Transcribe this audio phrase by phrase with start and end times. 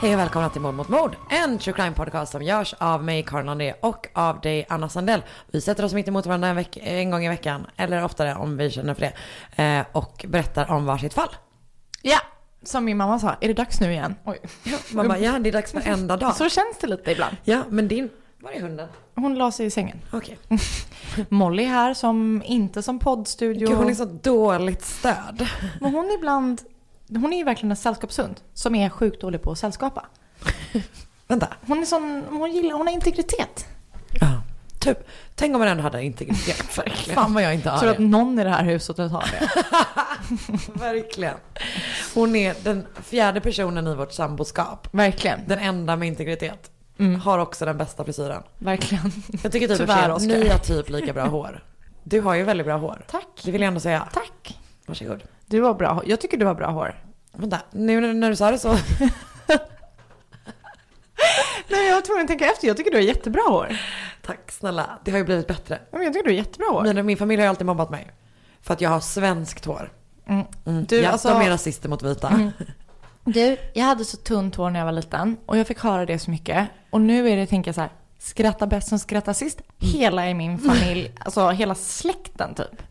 [0.00, 3.22] Hej och välkomna till Mord mot mord, en true crime podcast som görs av mig
[3.22, 5.22] Karin André och av dig Anna Sandell.
[5.50, 8.56] Vi sätter oss mitt emot varandra en, veck- en gång i veckan, eller oftare om
[8.56, 9.00] vi känner för
[9.56, 11.28] det, eh, och berättar om varsitt fall.
[12.02, 12.18] Ja,
[12.62, 14.14] som min mamma sa, är det dags nu igen?
[14.24, 14.38] Oj.
[14.92, 16.36] Man bara, ja det är dags varenda dag.
[16.36, 17.36] Så känns det lite ibland.
[17.44, 18.08] Ja, men din,
[18.38, 18.88] var är hunden?
[19.14, 19.98] Hon la sig i sängen.
[20.12, 20.38] Okej.
[21.28, 23.68] Molly här som inte som poddstudio.
[23.68, 25.48] Gud, hon är så dåligt stöd.
[25.80, 26.60] Men hon ibland,
[27.18, 30.06] hon är ju verkligen en sällskapshund som är sjukt dålig på att sällskapa.
[31.28, 31.48] Vänta.
[31.66, 33.66] Hon är sån, hon gillar, hon har integritet.
[34.20, 34.42] Ja,
[34.78, 34.98] typ.
[35.34, 36.78] Tänk om man ändå hade integritet.
[36.78, 37.14] Verkligen.
[37.14, 39.50] Fan vad jag inte har Tror du att någon i det här huset har det?
[40.80, 41.34] Verkligen.
[42.14, 44.88] Hon är den fjärde personen i vårt samboskap.
[44.90, 46.70] Verkligen, Den enda med integritet.
[46.98, 47.20] Mm.
[47.20, 48.42] Har också den bästa frisyren.
[48.58, 49.12] verkligen.
[49.42, 51.64] Jag tycker typ Tyvärr, att ni har typ lika bra hår.
[52.02, 53.04] Du har ju väldigt bra hår.
[53.10, 53.40] Tack.
[53.44, 54.08] Det vill jag ändå säga.
[54.12, 54.58] Tack.
[54.86, 55.22] Varsågod.
[55.50, 56.04] Du har bra hår.
[56.06, 57.04] Jag tycker du har bra hår.
[57.32, 58.68] Vänta, nu när- du sa det så.
[61.68, 62.68] Nej, jag var tvungen att tänka efter.
[62.68, 63.76] Jag tycker du har jättebra hår.
[64.22, 64.98] Tack snälla.
[65.04, 65.78] Det har ju blivit bättre.
[65.92, 66.94] Men jag tycker du har jättebra hår.
[66.94, 68.10] Min, min familj har ju alltid mobbat mig.
[68.62, 69.92] För att jag har svenskt hår.
[70.26, 70.44] Mm.
[70.66, 70.84] Mm.
[70.84, 72.28] Du, ja, alltså- de är rasister mot vita.
[72.28, 72.50] Mm.
[73.24, 76.18] Du, jag hade så tunt hår när jag var liten och jag fick höra det
[76.18, 76.68] så mycket.
[76.90, 79.60] Och nu är det, tänker jag så här, skratta bäst som skrattar sist.
[79.78, 82.82] Hela i min familj, alltså hela släkten typ.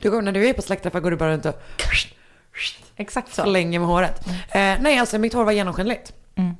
[0.00, 1.60] Du, går- när du är på släktträffar går du bara runt och
[2.96, 3.42] Exakt så.
[3.42, 4.26] flänger med håret.
[4.28, 6.12] Eh, nej, alltså mitt hår var genomskinligt.
[6.36, 6.54] Mm.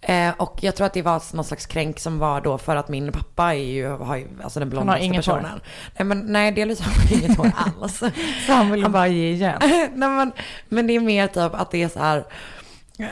[0.00, 2.88] Eh, och jag tror att det var någon slags kränk som var då för att
[2.88, 5.14] min pappa är ju, har ju alltså den blondaste hår.
[5.14, 5.60] personen.
[5.98, 7.98] Nej, men nej, delvis har han inget hår alls.
[8.46, 9.58] Så han ville bara ge igen.
[9.62, 10.32] nej, men,
[10.68, 12.24] men det är mer typ att det är så här.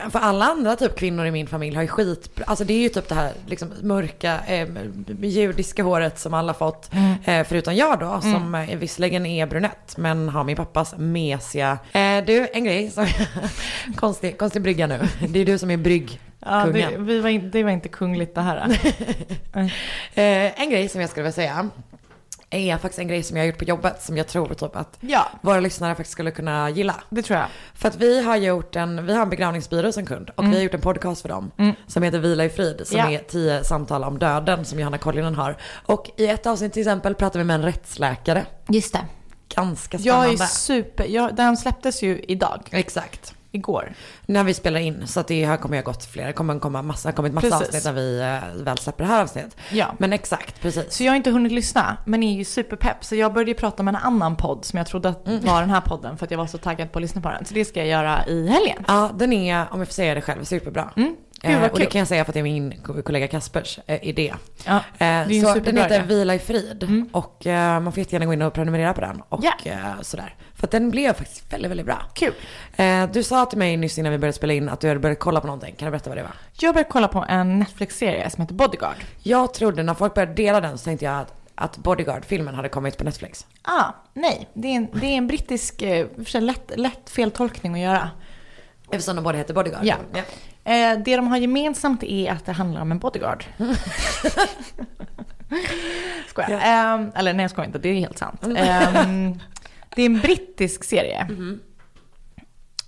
[0.09, 2.89] För alla andra typ kvinnor i min familj har ju skit, alltså det är ju
[2.89, 4.67] typ det här liksom mörka eh,
[5.21, 6.91] judiska håret som alla fått.
[7.25, 11.77] Eh, förutom jag då som eh, visserligen är brunett men har min pappas mesiga.
[11.91, 13.07] Eh, du, en grej som,
[13.95, 14.99] konstig, konstig brygga nu.
[15.29, 16.19] Det är du som är brygg.
[16.45, 18.79] Ja, det, var det var inte kungligt det här.
[20.13, 21.69] Eh, en grej som jag skulle vilja säga
[22.51, 24.97] är faktiskt en grej som jag har gjort på jobbet som jag tror typ att
[24.99, 26.95] Ja, våra lyssnare faktiskt skulle kunna gilla.
[27.09, 27.47] det tror jag.
[27.73, 30.59] För att vi har gjort en, vi har en begravningsbyrå som kund och vi har
[30.63, 31.51] gjort en podcast för dem
[31.87, 33.11] som heter Vila i frid som Mm.
[33.13, 33.19] Ja.
[33.19, 35.57] är tio samtal om döden som Johanna Kollinen har.
[35.85, 38.45] Och i ett avsnitt till exempel pratar vi med en rättsläkare.
[38.67, 39.05] Just det.
[39.55, 40.43] Ganska Jag spännande.
[40.43, 43.33] är super, jag, den släpptes ju idag, Exakt.
[43.51, 43.93] Igår.
[44.25, 46.81] När vi spelar in så att det här kommer jag gått fler, det kommer komma
[46.81, 47.67] massa, kommit massa Precis.
[47.67, 49.57] avsnitt när vi eh, väl släpper det här avsnittet.
[49.71, 49.95] Ja.
[49.97, 50.93] Men exakt, precis.
[50.93, 53.03] Så jag har inte hunnit lyssna, men är ju superpepp.
[53.05, 55.69] Så jag började ju prata med en annan podd som jag trodde att var den
[55.69, 57.45] här podden för att jag var så taggad på att lyssna på den.
[57.45, 58.85] Så det ska jag göra i helgen.
[58.87, 60.89] Ja, den är, om jag får säga det själv, superbra.
[60.95, 61.15] Mm.
[61.43, 63.79] Gud, Eh, och det kan jag säga för att det är min ko- kollega Kaspers
[63.87, 64.33] eh, idé.
[64.65, 66.03] Ja, Eh, så den heter.
[66.03, 67.05] Vila i frid.
[67.11, 69.21] Och eh, man får jättegärna gå in och prenumerera på den.
[69.29, 69.53] Och Ja.
[69.65, 70.35] eh, sådär.
[70.55, 72.01] För att den blev faktiskt väldigt, väldigt bra.
[72.13, 72.33] Kul.
[73.13, 75.41] Du sa till mig nyss innan vi började spela in att du hade börjat kolla
[75.41, 75.75] på någonting.
[75.77, 76.31] Kan du berätta vad det var?
[76.59, 78.95] Jag började kolla på en Netflix-serie som heter Bodyguard.
[79.23, 82.97] Jag trodde när folk började dela den så tänkte jag att, att Bodyguard-filmen hade kommit
[82.97, 83.47] på Netflix.
[83.61, 84.49] Ah, nej.
[84.53, 85.79] Det är en, det är en brittisk,
[86.15, 88.09] för sig lätt, lätt feltolkning att göra.
[88.91, 89.85] Eftersom de båda heter Bodyguard.
[89.85, 89.95] Ja.
[90.63, 93.45] Eh, det de har gemensamt är att det handlar om en bodyguard.
[96.27, 96.51] skojar.
[96.51, 98.45] Eh, eller nej jag skojar inte, det är helt sant.
[98.45, 98.57] Mm.
[98.57, 99.37] Eh,
[99.95, 101.27] det är en brittisk serie.
[101.29, 101.59] Mm-hmm.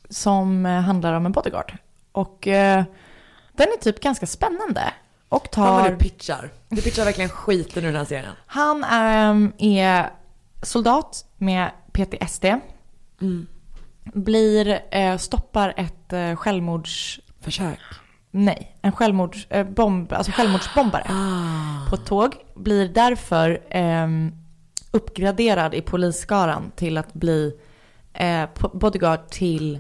[0.10, 1.78] Som eh, handlar om en bodyguard.
[2.12, 2.84] Och eh,
[3.54, 4.94] den är typ ganska spännande.
[5.30, 5.92] Och Fan vad tar...
[5.92, 6.50] du pitchar.
[6.70, 8.34] Du pitchar verkligen skiten ur den här serien.
[8.46, 10.12] Han ehm, är
[10.62, 12.46] soldat med PTSD.
[13.22, 13.48] Mm.
[14.04, 17.20] Blir, eh, stoppar ett självmords...
[17.44, 17.80] Försök.
[18.32, 21.90] Nej, en självmords, eh, bomb, alltså självmordsbombare Ah.
[21.90, 22.36] på ett tåg.
[22.56, 24.32] Blir därför ehm,
[24.92, 27.54] uppgraderad i polisskaran till att bli
[28.14, 28.44] eh,
[28.74, 29.80] bodyguard till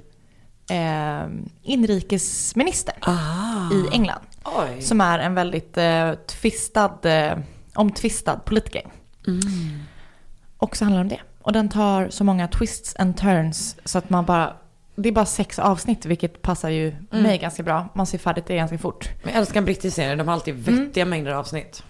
[0.70, 1.24] eh,
[1.62, 3.74] inrikesministern Ah.
[3.74, 4.22] i England.
[4.44, 4.82] Oj.
[4.82, 7.38] Som är en väldigt eh, tvistad, eh,
[7.76, 8.84] omtvistad politiker.
[9.28, 9.42] Mm.
[10.58, 11.22] Och så handlar det om det.
[11.42, 14.54] Och den tar så många twists and turns så att man bara...
[14.96, 17.24] Det är bara sex avsnitt vilket passar ju Mm.
[17.24, 17.88] mig ganska bra.
[17.94, 19.10] Man ser färdigt det ganska fort.
[19.24, 20.16] Men jag älskar en brittisk serie.
[20.16, 21.84] De har alltid vettiga mängder avsnitt.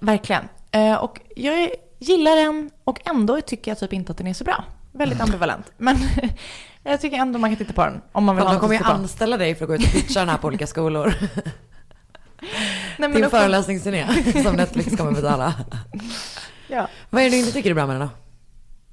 [0.00, 0.48] Verkligen.
[0.70, 4.44] Eh, och jag gillar den och ändå tycker jag typ inte att den är så
[4.44, 4.64] bra.
[4.92, 5.72] Väldigt ambivalent.
[5.76, 5.96] Men
[6.82, 9.36] jag tycker ändå man kan titta på den om man vill de kommer ju anställa
[9.36, 11.14] dig för att gå ut och pitcha den här på olika skolor.
[12.98, 14.06] Nej, Din föreläsningsturné
[14.42, 15.54] som Netflix kommer betala.
[16.68, 16.88] Ja.
[17.10, 18.23] Vad är det du inte tycker är bra med den då?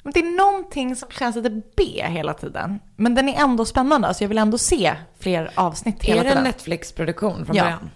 [0.03, 2.79] Men det är någonting som känns lite B hela tiden.
[2.95, 6.29] Men den är ändå spännande, så jag vill ändå se fler avsnitt hela Är det
[6.29, 6.43] en tiden.
[6.43, 7.63] Netflix-produktion från Ja.
[7.63, 7.89] början?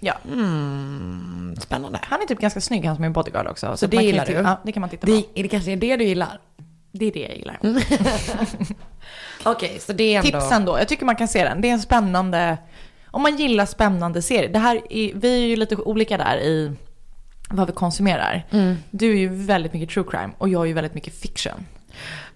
[0.00, 0.14] Ja.
[0.32, 1.98] Mm, spännande.
[2.02, 3.76] Han är typ ganska snygg, han som är bodyguard också.
[3.76, 4.48] Så det kan ju gillar titta- du?
[4.48, 5.12] Ja, det kan man titta på.
[5.34, 6.40] Det, det kanske är det du gillar?
[6.92, 7.58] Det är det jag gillar.
[9.44, 10.40] Okej, så det är ändå...
[10.40, 11.60] Tipsen då, jag tycker man kan se den.
[11.60, 12.58] Det är en spännande...
[13.10, 14.48] om man gillar spännande serier.
[14.52, 16.72] Det här är, vi är ju lite olika där i
[17.52, 18.46] vad vi konsumerar.
[18.90, 21.66] Du är ju väldigt mycket true crime och jag är ju väldigt mycket fiction.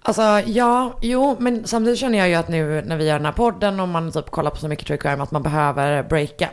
[0.03, 3.33] Alltså ja, jo, men samtidigt känner jag ju att nu när vi gör den här
[3.33, 6.49] podden och man typ kollar på så mycket true crime att man behöver breaka.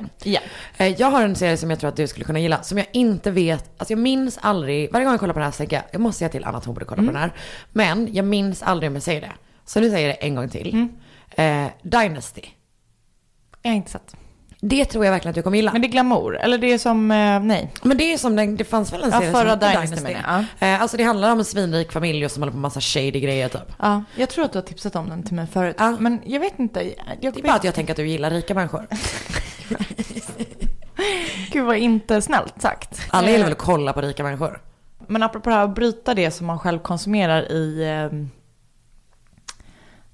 [0.78, 2.88] Eh, Jag har en serie som jag tror att du skulle kunna gilla, som jag
[2.94, 5.76] inte vet, alltså jag minns aldrig, varje gång jag kollar på den här så tänker
[5.76, 7.32] jag, jag måste säga till Anna att hon borde kolla på den här.
[7.72, 9.32] Men jag minns aldrig om jag säger det.
[9.66, 10.88] Så nu säger jag det en gång till.
[11.36, 12.42] Eh, Dynasty.
[13.62, 14.16] Jag har inte sett.
[14.66, 15.72] Det tror jag verkligen att du kommer gilla.
[15.72, 17.72] Men det är glamour, eller det är som, eh, nej.
[17.82, 20.04] Men det är som den, det fanns väl en Ja, serie förra som hette Dynasty
[20.04, 22.82] menar Eh, Alltså det handlar om en svinrik familj och som håller på med massa
[22.82, 23.62] shady grejer typ.
[23.80, 25.76] Ja, jag tror att du har tipsat om den till mig förut.
[25.80, 25.96] Ja.
[26.00, 26.84] Men jag vet inte.
[27.20, 28.88] Jag, Det är bara att jag tänker att du gillar rika människor.
[31.52, 33.02] Gud vad inte snällt sagt.
[33.10, 34.62] Alla gillar Eh, väl att kolla på rika människor?
[35.08, 38.20] Men apropå det här att bryta det som man själv konsumerar i eh,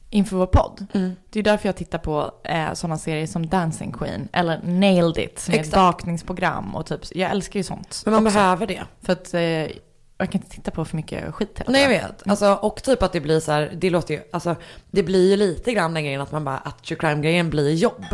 [0.09, 0.85] inför vår podd.
[0.93, 1.15] Mm.
[1.29, 5.39] Det är därför jag tittar på eh, sådana serier som Dancing Queen eller Nailed It
[5.39, 5.75] som är ett Exakt.
[5.75, 8.01] bakningsprogram och typ, jag älskar ju sånt.
[8.05, 8.35] Men man också.
[8.35, 8.83] behöver det.
[9.01, 12.27] För att eh, jag kan inte titta på för mycket skit hela Nej jag vet.
[12.27, 14.55] Alltså, och typ att det blir så här, det låter ju, alltså
[14.91, 18.05] det blir ju lite grann den grejen att man bara, att true crime-grejen blir jobb.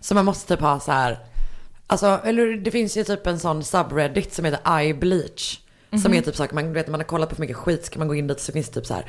[0.00, 1.18] Så man måste typ ha så här,
[1.86, 5.60] alltså, eller det finns ju typ en sån subreddit som heter iBleach.
[6.02, 7.98] Som är typ saker, man vet man har kollat på för mycket skit så kan
[7.98, 9.04] man gå in dit så finns det typ så här,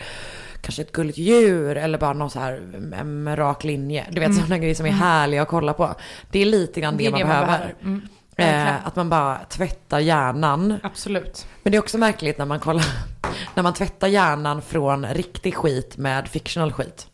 [0.65, 2.61] kanske ett gulligt djur eller bara någon så här
[2.99, 4.05] en, rak linje.
[4.11, 5.95] Du vet sådana grejer som är härliga att kolla på.
[6.31, 7.47] Det är lite grann det, Det man det man behöver.
[7.47, 7.75] behöver.
[7.83, 8.01] Mm.
[8.37, 10.79] Eh, att man bara tvättar hjärnan.
[10.83, 11.47] Absolut.
[11.63, 12.85] Men det är också märkligt när man kollar,
[13.55, 17.07] när man tvättar hjärnan från riktig skit med fictional skit.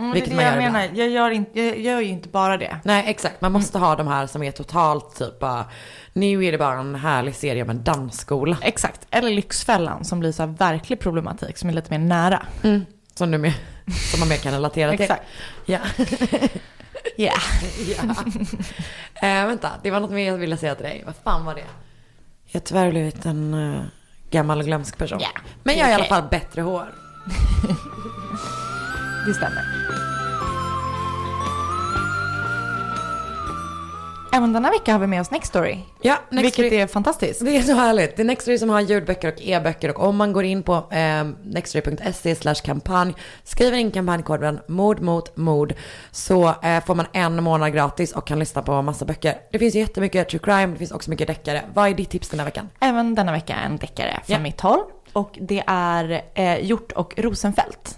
[0.00, 0.72] Mm, Vilket det man gör jag ibland.
[0.74, 0.88] menar.
[0.98, 2.76] Jag gör, inte, jag gör ju inte bara det.
[2.84, 5.64] Nej exakt, man måste ha de här som är totalt typ bara,
[6.12, 8.56] nu är det bara en härlig serie om en dansskola.
[8.62, 9.06] Exakt.
[9.10, 12.42] Eller Lyxfällan som blir så här verklig problematik som är lite mer nära.
[13.14, 13.52] Som, du med,
[14.10, 15.00] som man mer kan relatera till.
[15.00, 15.22] Exakt.
[15.66, 15.78] Ja.
[17.16, 17.38] Yeah.
[17.88, 18.14] ja.
[19.28, 21.02] eh, vänta, det var något mer jag ville säga till dig.
[21.06, 21.64] Vad fan var det?
[22.46, 23.82] Jag har tyvärr blivit en uh,
[24.30, 25.18] gammal och glömsk person.
[25.20, 25.28] Ja,
[25.62, 26.86] Men jag har i alla fall bättre hår.
[29.26, 29.79] Det stämmer.
[34.32, 35.78] Även denna vecka har vi med oss Nextory.
[36.02, 37.44] Ja, Next vilket Story- är fantastiskt.
[37.44, 38.16] Det är så härligt.
[38.16, 41.24] Det är Nextory som har ljudböcker och e-böcker och om man går in på eh,
[41.44, 42.34] nextory.se
[42.64, 45.74] kampanj, skriver in kampanjkoden mord mot mord
[46.10, 49.34] så eh, får man en månad gratis och kan lyssna på massa böcker.
[49.52, 51.62] Det finns ju jättemycket true crime, det finns också mycket deckare.
[51.74, 52.68] Vad är ditt tips den här veckan?
[52.80, 54.38] Även denna vecka en deckare från Ja.
[54.42, 54.80] mitt håll.
[55.12, 57.96] Och det är eh, Hjort och Rosenfeldt.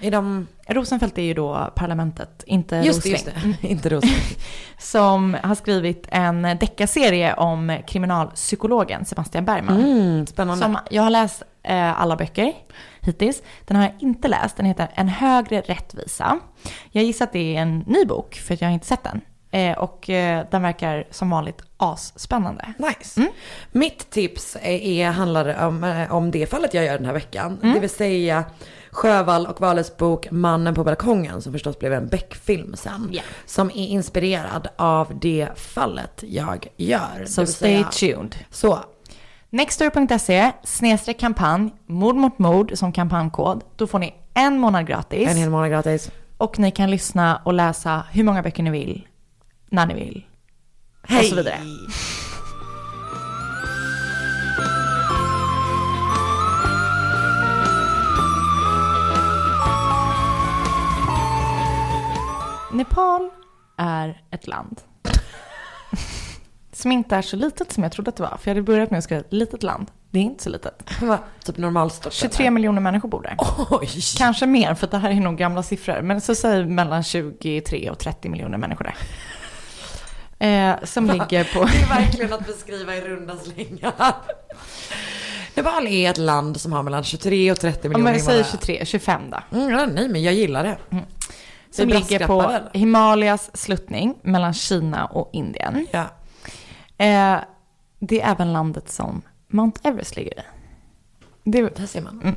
[0.00, 0.46] Är de...
[0.66, 3.12] Rosenfeldt är ju då parlamentet, inte Just Rosling.
[3.12, 3.26] just
[3.62, 3.68] det.
[3.68, 4.14] Inte Rosling.
[4.78, 9.80] Som har skrivit en deckarserie om kriminalpsykologen Sebastian Bergman.
[9.80, 10.64] Mm, spännande.
[10.64, 12.52] Som jag har läst eh, alla böcker
[13.00, 13.42] hittills.
[13.64, 14.56] Den har jag inte läst.
[14.56, 16.38] Den heter En högre rättvisa.
[16.90, 19.20] Jag gissar att det är en ny bok för jag har inte sett den.
[19.54, 22.72] Eh, och eh, den verkar som vanligt asspännande.
[22.78, 23.20] Nice.
[23.20, 23.32] Mm.
[23.72, 27.58] Mitt tips är, handlar om, eh, om det fallet jag gör den här veckan.
[27.62, 27.74] Mm.
[27.74, 28.44] Det vill säga
[28.90, 33.08] Sjövall och Wahles bok Mannen på balkongen som förstås blev en Beck-film sen.
[33.12, 33.22] Ja.
[33.46, 37.24] Som är inspirerad av det fallet jag gör.
[37.26, 38.34] Så vill stay säga- tuned.
[38.50, 38.78] Så,
[39.50, 43.64] Nextory.se snedstreck kampanj, mord mot mord som kampanjkod.
[43.76, 45.28] Då får ni en månad gratis.
[45.30, 46.10] en hel månad gratis.
[46.38, 49.08] Och ni kan lyssna och läsa hur många böcker ni vill,
[49.74, 50.24] när ni vill.
[51.02, 51.58] Och så vidare.
[62.72, 63.30] Nepal
[63.76, 64.80] är ett land.
[66.72, 68.36] Som inte är så litet som jag trodde att det var.
[68.36, 69.90] För jag hade börjat med att skriva ett litet land.
[70.10, 71.02] Det är inte så litet.
[71.02, 71.18] Va?
[71.44, 73.36] Typ normalstort 23 miljoner människor bor där.
[73.70, 73.88] Oj!
[74.18, 76.02] Kanske mer, för det här är nog gamla siffror.
[76.02, 78.94] Men så säg mellan 23 och 30 miljoner människor där.
[80.48, 81.64] Eh, som ligger på...
[81.64, 83.92] Det är verkligen att beskriva i runda slängar.
[85.54, 88.58] Nepal är ett land som har mellan 23 och 30 Om miljoner jag säger invånare.
[88.60, 89.58] 23, 25 då.
[89.58, 90.76] Mm, nej men jag gillar det.
[91.70, 92.62] Som Vi ligger på väl?
[92.72, 95.86] Himalayas sluttning mellan Kina och Indien.
[95.92, 96.04] Ja.
[97.04, 97.38] Eh,
[97.98, 100.42] det är även landet som Mount Everest ligger i.
[101.44, 102.22] Det, Där ser man.
[102.24, 102.32] eh,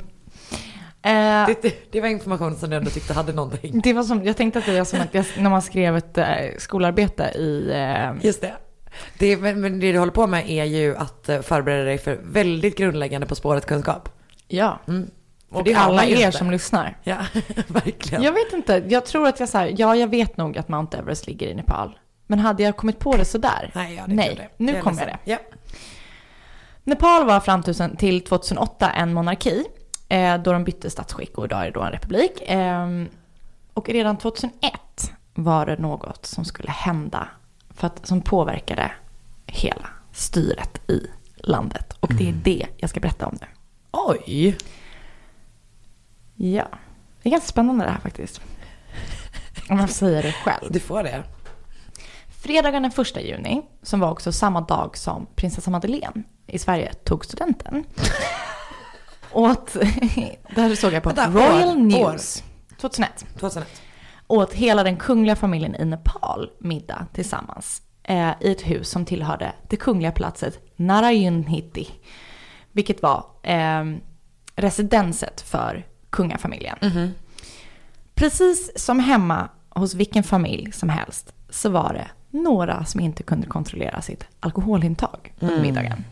[1.02, 3.80] Det, det, det var information som jag ändå tyckte hade någonting.
[3.80, 6.18] det var som, jag tänkte att det var som att jag, när man skrev ett
[6.18, 6.26] eh,
[6.58, 7.70] skolarbete i...
[7.72, 8.52] Eh, Just det.
[9.18, 12.20] det men, men det du håller på med är ju att eh, förbereda dig för
[12.22, 14.08] väldigt grundläggande På spåret-kunskap.
[14.48, 15.10] ja, Mm.
[15.50, 16.38] Och det har alla er inte.
[16.38, 16.96] som lyssnar.
[17.02, 17.16] Ja,
[17.68, 18.22] verkligen.
[18.22, 20.98] Jag vet inte, jag tror att jag så här, ja jag vet nog att Mount
[20.98, 21.98] Everest ligger i Nepal.
[22.26, 23.70] Men hade jag kommit på det sådär?
[23.74, 24.48] Nej, ja, det Nej, tror det.
[24.64, 25.16] nu är kommer ledsen.
[25.24, 25.30] det.
[25.30, 25.38] Ja.
[26.84, 29.64] Nepal var fram till- till 2008 en monarki, eh,
[30.44, 32.42] då de bytte statsskick och idag är det då en republik.
[32.42, 32.86] Eh,
[33.74, 34.52] och redan 2001
[35.34, 37.28] var det något som skulle hända
[37.70, 38.92] för att, som påverkade
[39.46, 41.96] hela styret i landet.
[42.00, 43.46] Och det är det jag ska berätta om nu.
[43.90, 44.58] Oj!
[46.34, 46.68] Ja,
[47.22, 48.40] det är ganska spännande det här faktiskt.
[49.70, 50.72] Om man säger det själv.
[50.72, 51.22] Du får det.
[52.28, 57.24] Fredagen den första juni, som var också samma dag som prinsessa Madeleine i Sverige tog
[57.24, 57.84] studenten.
[59.32, 59.72] Åt,
[60.54, 62.44] där såg jag på Vänta, Royal år, News.
[62.80, 63.26] 2001.
[63.38, 63.82] 2001.
[64.26, 67.82] Åt hela den kungliga familjen i Nepal middag tillsammans.
[68.02, 71.88] Eh, I ett hus som tillhörde det kungliga palatset Narayunhiti.
[72.72, 73.84] Vilket var eh,
[74.56, 76.78] residenset för kungafamiljen.
[78.14, 83.46] Precis som hemma hos vilken familj som helst så var det några som inte kunde
[83.46, 86.04] kontrollera sitt alkoholintag under middagen.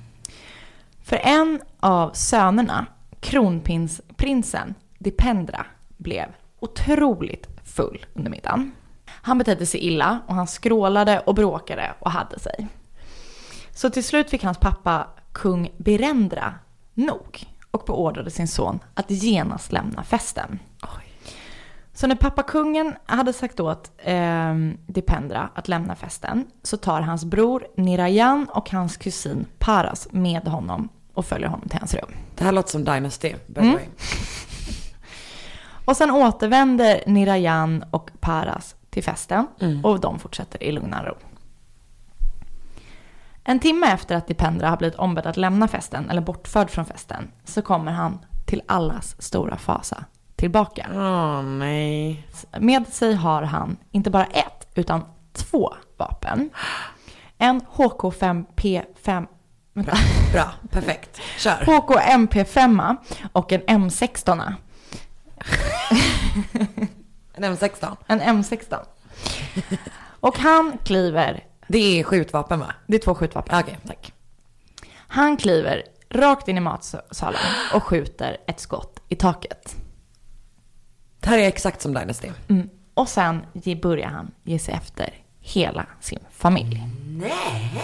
[1.03, 2.87] För en av sönerna,
[3.27, 5.67] kronprinsen Dipendra,
[5.97, 6.27] blev
[6.61, 8.73] otroligt full under middagen.
[9.07, 12.67] Han betedde sig illa och han skrålade och bråkade och hade sig.
[13.71, 16.55] Så till slut fick hans pappa, kung Birendra,
[16.95, 20.59] nog och beordrade sin son att genast lämna festen.
[21.93, 24.55] Så när pappa kungen hade sagt åt eh,
[24.87, 30.89] Dipendra att lämna festen så tar hans bror Nirayan och hans kusin Paras med honom
[31.17, 32.11] och följer honom till hans rum.
[32.35, 33.35] Det här låter som Dynasty.
[33.47, 33.79] by Mm.
[35.85, 39.47] Och sen återvänder Nirayan och Paras till festen
[39.85, 41.15] och de fortsätter i lugn och ro.
[43.45, 47.31] En timme efter att Dipendra har blivit ombedd att lämna festen, eller bortförd från festen,
[47.45, 50.05] så kommer han till allas stora fasa
[50.37, 50.87] tillbaka.
[50.93, 52.27] Åh nej.
[52.59, 56.51] Med sig har han inte bara ett, utan två vapen.
[57.39, 58.87] En HK5P5...
[59.05, 59.36] Vänta.
[60.33, 61.21] Bra, perfekt.
[61.39, 61.65] Kör.
[61.65, 62.97] HK MP5
[63.33, 64.53] och en M16.
[67.39, 67.97] En M16.
[68.07, 68.77] En M16.
[70.21, 72.75] Och han kliver, Det är skjutvapen va?
[72.87, 73.61] det är två skjutvapen.
[73.61, 74.13] Okej, tack.
[74.93, 77.41] Han kliver rakt in i matsalen
[77.75, 79.77] och skjuter ett skott i taket.
[81.21, 82.29] Det här är exakt som Dynasty.
[82.49, 82.69] Mm.
[82.95, 83.47] Och sen
[83.83, 86.83] börjar han ge sig efter hela sin familj.
[87.09, 87.83] Nej.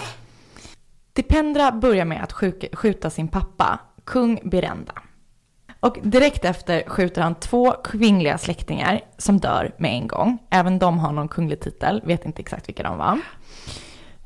[1.13, 2.33] Dipendra börjar med att
[2.73, 4.93] skjuta sin pappa, kung Birenda.
[5.81, 10.39] Och direkt efter skjuter han två kvinnliga släktingar som dör med en gång.
[10.51, 13.21] Även de har någon kunglig titel, vet inte exakt vilka de var.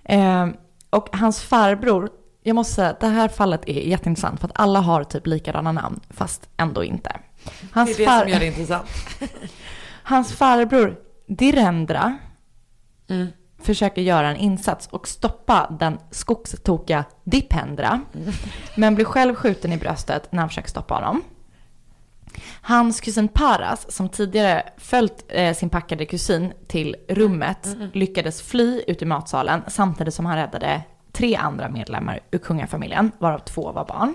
[0.05, 0.49] Eh,
[0.91, 2.11] och hans farbror,
[2.43, 5.73] jag måste säga att det här fallet är jätteintressant för att alla har typ likadana
[5.73, 7.21] namn, fast ändå inte.
[7.45, 8.89] Det Hans, är det som gör det intressant.
[10.03, 10.97] hans farbror
[11.29, 12.19] Direndra
[13.09, 13.27] Mm.
[13.59, 18.01] Försöker göra en insats och stoppa den skogstokiga Dipendra.
[18.77, 21.23] Men blir själv skjuten i bröstet när han försöker stoppa honom.
[22.61, 29.03] Hans kusin Paras, som tidigare följt eh, sin packade kusin till rummet, lyckades fly ut
[29.03, 30.83] ur matsalen samtidigt som han räddade
[31.13, 34.15] tre andra medlemmar ur kungafamiljen, varav två var barn.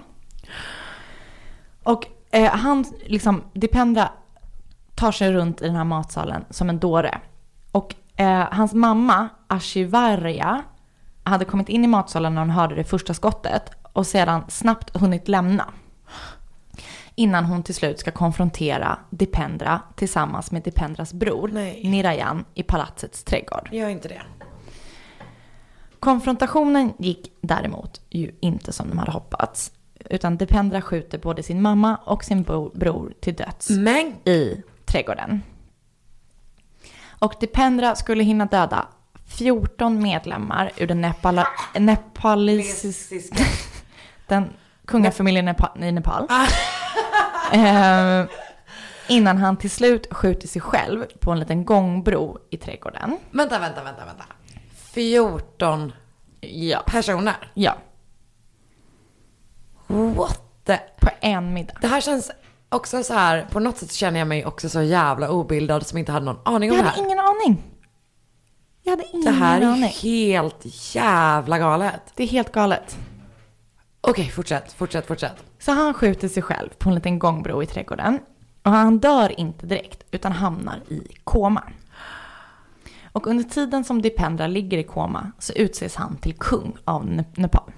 [1.83, 4.10] Och eh, han, liksom, Dipendra
[4.95, 7.19] tar sig runt i den här matsalen som en dåre.
[7.71, 10.63] Och eh, hans mamma, Ashivarya,
[11.24, 15.27] hade kommit in i matsalen när hon hörde det första skottet och sedan snabbt hunnit
[15.27, 15.65] lämna.
[17.15, 21.82] Innan hon till slut ska konfrontera Dipendra tillsammans med Dipendras bror Nej.
[21.89, 23.70] Nirayan i palatsets trädgård.
[23.72, 24.22] Gör inte det.
[26.00, 29.72] Konfrontationen gick däremot ju inte som de hade hoppats.
[30.10, 35.41] Utan Dipendra skjuter både sin mamma och sin bro- bror till döds Men i trädgården.
[37.21, 38.87] Och Dipendra skulle hinna döda
[39.37, 41.47] 14 medlemmar ur den nepala,
[41.79, 43.43] nepalesiska,
[44.27, 44.49] den
[44.85, 46.27] kungafamiljen Nepa, i Nepal.
[47.53, 48.25] eh,
[49.07, 53.17] innan han till slut skjuter sig själv på en liten gångbro i trädgården.
[53.31, 54.23] vänta, vänta, vänta, vänta.
[54.93, 55.91] 14
[56.41, 56.83] Ja.
[56.87, 57.51] personer.
[57.53, 57.75] Ja,
[59.87, 60.77] What the...
[61.01, 61.73] på en middag.
[61.81, 62.31] Det här känns
[62.71, 66.11] också så här, på något sätt känner jag mig också så jävla obildad som inte
[66.11, 67.05] hade någon aning om Jag det hade här.
[67.07, 67.63] ingen aning.
[68.83, 69.83] Jag hade ingen Det här är aning.
[70.01, 72.01] helt jävla galet.
[72.15, 72.97] Det är helt galet.
[74.01, 75.43] Okej, fortsätt, fortsätt, fortsätt.
[75.59, 78.19] Så han skjuter sig själv på en liten gångbro i trädgården.
[78.63, 81.63] Och han dör inte direkt, utan hamnar i koma.
[83.11, 87.25] Och under tiden som Dipendra ligger i koma så utses han till kung av Ne-
[87.35, 87.71] Nepal.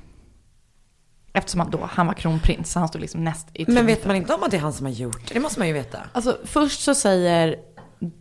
[1.34, 3.86] Eftersom han då, han var kronprins, så han stod liksom näst i Men tron.
[3.86, 5.34] vet man inte om att det är han som har gjort det?
[5.34, 6.00] Det måste man ju veta.
[6.14, 7.56] Alltså först så säger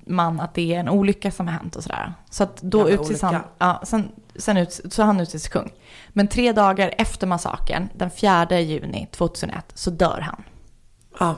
[0.07, 2.15] man att det är en olycka som har hänt och sådär.
[2.31, 5.73] Så att då Jävla utses han, ja, sen, sen ut, så han utses kung.
[6.09, 10.43] Men tre dagar efter massakern, den 4 juni 2001, så dör han.
[11.21, 11.37] Ja.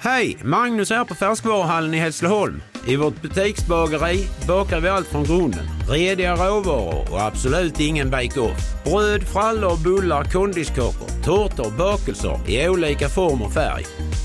[0.00, 0.38] Hej!
[0.44, 2.62] Magnus här på Färskvaruhallen i Hässleholm.
[2.86, 5.66] I vårt butiksbageri bakar vi allt från grunden.
[5.90, 8.84] Rediga råvaror och absolut ingen bake-off.
[8.84, 13.84] Bröd, frallor, bullar, kondiskakor, tårtor, bakelser i olika form och färg.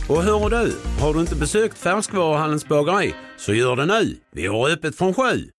[0.09, 4.17] Och hör du, har du inte besökt Färskvaruhallens bageri så gör det nu.
[4.31, 5.49] Vi har öppet från sju.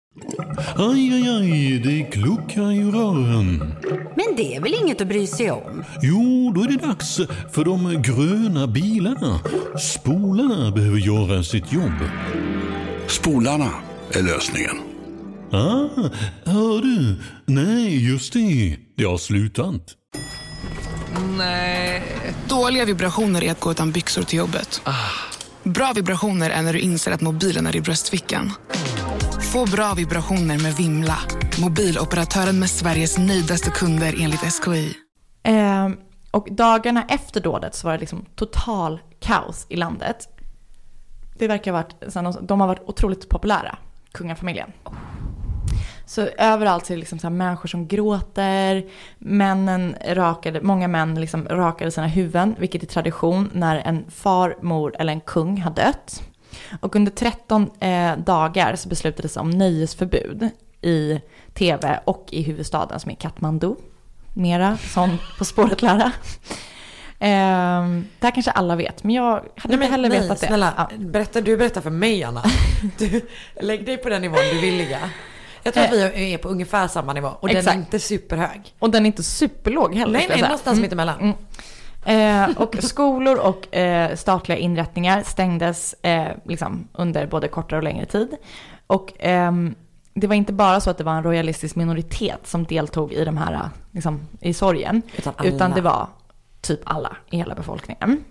[0.76, 3.74] Aj, aj, aj, det kluckar i rören.
[4.16, 5.84] Men det är väl inget att bry sig om?
[6.02, 7.20] Jo, då är det dags
[7.52, 9.40] för de gröna bilarna.
[9.80, 12.08] Spolarna behöver göra sitt jobb.
[13.08, 13.70] Spolarna
[14.12, 14.76] är lösningen.
[15.52, 16.10] Ah,
[16.44, 17.16] hör du?
[17.46, 18.76] Nej, just det.
[18.96, 19.82] Det har slutat.
[21.38, 22.02] Nej.
[22.48, 24.82] Dåliga vibrationer är att gå utan byxor till jobbet.
[25.62, 28.52] Bra vibrationer är när du inser att mobilen är i bröstfickan.
[29.54, 31.16] Få bra vibrationer med Vimla.
[31.62, 34.94] Mobiloperatören med Sveriges nöjdaste kunder enligt SKI.
[35.42, 35.88] Eh,
[36.30, 40.28] och dagarna efter dådet så var det liksom total kaos i landet.
[41.38, 43.78] Det verkar ha varit, de- har varit otroligt populära,
[44.12, 44.72] kungafamiljen.
[46.06, 48.84] Så överallt så är det liksom så här människor som gråter,
[49.18, 54.94] männen rakade, många män liksom rakade sina huvuden, vilket är tradition när en far, mor
[54.98, 56.22] eller en kung har dött.
[56.80, 60.48] Och under 13 eh, dagar så beslutades om nöjesförbud
[60.82, 61.20] i
[61.54, 63.74] tv och i huvudstaden som är Kathmandu.
[64.34, 66.12] Mera sån På spåret-lära.
[67.18, 70.46] Ehm, det här kanske alla vet, men jag hade inte heller vetat det.
[70.46, 72.42] snälla, berätta, du berättar för mig Anna.
[72.98, 73.20] Du,
[73.60, 74.98] lägg dig på den nivån du vill ligga.
[75.62, 77.58] Jag tror att vi är på ungefär samma nivå och den Eh.
[77.60, 77.76] Exakt.
[77.76, 78.74] är inte superhög.
[78.78, 80.12] Och den är inte superlåg heller.
[80.12, 80.82] Nej, nej, någonstans Mm.
[80.82, 81.34] mittemellan.
[82.04, 88.06] Eh, och skolor och eh, statliga inrättningar stängdes eh, liksom under både kortare och längre
[88.06, 88.36] tid.
[88.86, 89.74] Och ehm,
[90.14, 93.36] det var inte bara så att det var en royalistisk minoritet som deltog i de
[93.36, 95.02] här, liksom, i sorgen.
[95.16, 95.34] Utan.
[95.44, 96.08] Utan det var
[96.60, 98.24] typ alla i hela befolkningen.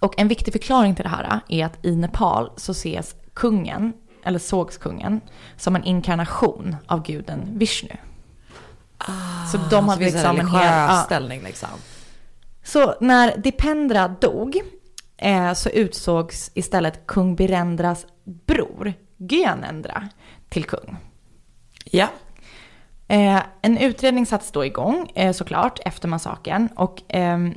[0.00, 3.92] Och en viktig förklaring till det här är att i Nepal så ses kungen,
[4.24, 5.20] eller sågs kungen,
[5.56, 7.96] som en inkarnation av guden Vishnu.
[9.52, 10.96] så de hade liksom en hel...
[11.04, 11.68] ställning liksom.
[12.66, 14.60] Så när Dipendra dog
[15.16, 20.08] eh, så utsågs istället kung Birendras bror, Gyanendra,
[20.48, 20.96] till kung.
[21.84, 22.08] Ja.
[23.08, 27.54] Eh, en utredning sattes då igång eh, såklart efter massakern och ehm,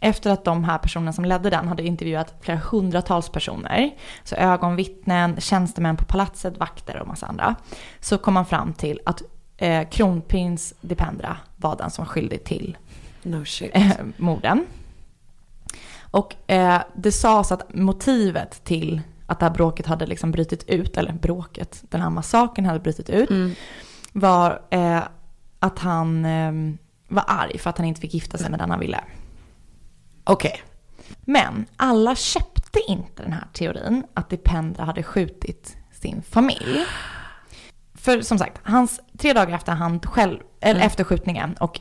[0.00, 3.90] efter att de här personerna som ledde den hade intervjuat flera hundratals personer,
[4.24, 7.54] så ögonvittnen, tjänstemän på palatset, vakter och massa andra,
[8.00, 9.22] så kom man fram till att
[9.56, 12.76] eh, kronprins Dipendra var den som var skyldig till
[13.24, 13.70] No shit.
[13.74, 14.66] eh, morden.
[16.00, 20.96] Och eh, det sades att motivet till att det här bråket hade liksom brutit ut,
[20.96, 23.30] eller bråket, den här massakern hade brutit ut,
[24.12, 25.02] var eh,
[25.58, 26.52] att han eh,
[27.08, 29.00] var arg för att han inte fick gifta sig med den han ville.
[30.24, 30.62] Okej.
[31.20, 36.84] Men alla köpte inte den här teorin att Dipendra hade skjutit sin familj.
[37.94, 41.80] För som sagt, hans, tre dagar efter, han själv, eller efter skjutningen och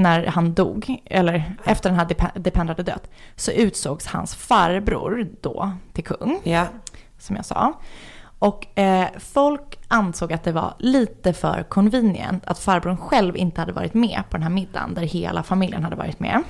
[0.00, 5.72] när han dog, eller efter den här Dipendra hade dött, så utsågs hans farbror då
[5.92, 6.66] till kung, Ja.
[7.18, 7.72] som jag sa.
[8.38, 13.72] Och eh, folk ansåg att det var lite för convenient att farbrorn själv inte hade
[13.72, 16.42] varit med på den här middagen där hela familjen hade varit med.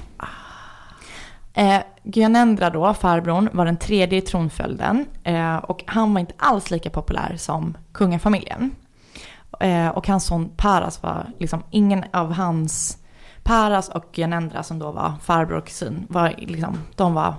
[1.55, 6.71] Eh, Gyanendra då, farbrorn, var den tredje i tronföljden eh, och han var inte alls
[6.71, 8.71] lika populär som kungafamiljen.
[9.61, 12.99] Eh, och hans son Paras var liksom ingen av hans,
[13.42, 17.35] Paras och Gyanendra som då var farbror och kusin, var liksom, de var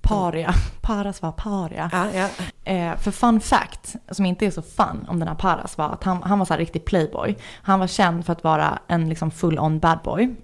[0.00, 0.54] paria.
[0.80, 1.90] Paras var paria.
[1.92, 2.28] Ja, ja.
[2.72, 6.04] Eh, för fun fact, som inte är så fun om den här Paras, var att
[6.04, 7.36] han, han var så här riktig playboy.
[7.62, 10.34] Han var känd för att vara en liksom full-on bad boy.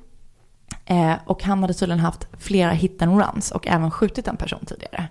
[0.85, 4.65] Eh, och han hade tydligen haft flera hit and runs och även skjutit en person
[4.67, 5.09] tidigare.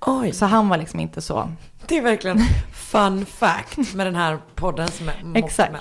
[0.00, 1.48] Oj, Så han var liksom inte så...
[1.86, 2.40] det är verkligen
[2.72, 5.74] fun fact med den här podden som är Exakt.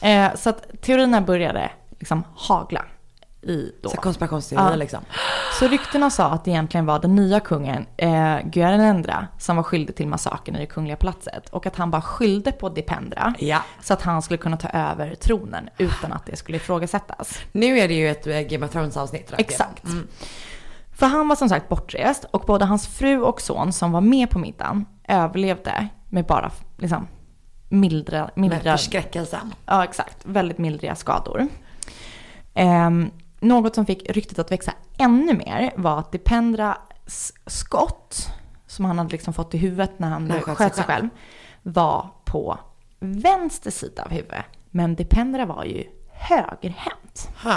[0.00, 1.70] Eh, så att teorierna började
[2.04, 2.84] liksom hagla
[3.42, 3.88] i då.
[3.88, 4.76] Så konspirationsteorier Ja.
[4.76, 5.00] liksom.
[5.58, 9.96] Så ryktena sa att det egentligen var den nya kungen, eh, Gyanendra, som var skyldig
[9.96, 11.48] till massakern i det kungliga palatset.
[11.48, 13.34] Och att han bara skyllde på Dipendra.
[13.38, 13.62] Ja.
[13.82, 17.38] Så att han skulle kunna ta över tronen utan att det skulle ifrågasättas.
[17.52, 19.32] Nu är det ju ett eh, Game of Thrones avsnitt.
[19.38, 19.84] Exakt.
[20.92, 24.30] För han var som sagt bortrest och både hans fru och son som var med
[24.30, 27.06] på middagen överlevde med bara liksom
[27.68, 29.54] mildra, Med mildra förskräckelsen.
[29.66, 30.16] Ja, exakt.
[30.24, 31.48] Väldigt mildriga skador.
[32.54, 38.28] Ehm, något som fick ryktet att växa ännu mer var att Dipendras skott,
[38.66, 41.08] som han hade liksom fått i huvudet när han han sköt sköt sig själv,
[41.62, 42.58] var på
[43.00, 44.44] vänster sida av huvudet.
[44.70, 47.28] Men Dipendra var ju högerhänt.
[47.42, 47.56] Ha.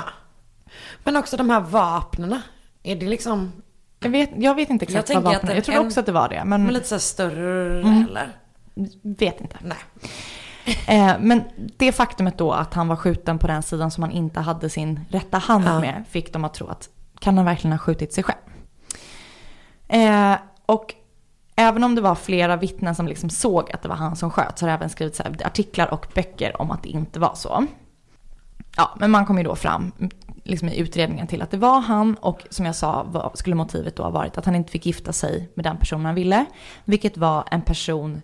[1.04, 2.42] Men också de här vapnena.
[2.84, 3.52] Är det liksom
[4.00, 5.88] Jag vet, jag vet inte exakt Jag vad tänker att vapnet en- Jag trodde en-
[5.88, 8.06] också att det var det, men Men lite så större Mm.
[8.06, 8.38] eller?
[9.02, 9.58] vet inte.
[9.62, 9.78] Nej.
[10.88, 11.44] Eh, men
[11.78, 15.00] det faktumet då att han var skjuten på den sidan som han inte hade sin
[15.10, 15.80] rätta hand Ja.
[15.80, 18.38] med fick dem att tro att kan han verkligen ha skjutit sig själv?
[19.88, 20.94] Eh, och
[21.56, 24.60] även om det var flera vittnen som liksom såg att det var han som sköt
[24.60, 27.66] så har det även skrivits artiklar och böcker om att det inte var så.
[28.78, 29.92] Ja, men man kom ju då fram
[30.44, 33.96] liksom i utredningen till att det var han och som jag sa var, skulle motivet
[33.96, 36.46] då ha varit att han inte fick gifta sig med den personen han ville.
[36.86, 38.22] Vilket var en person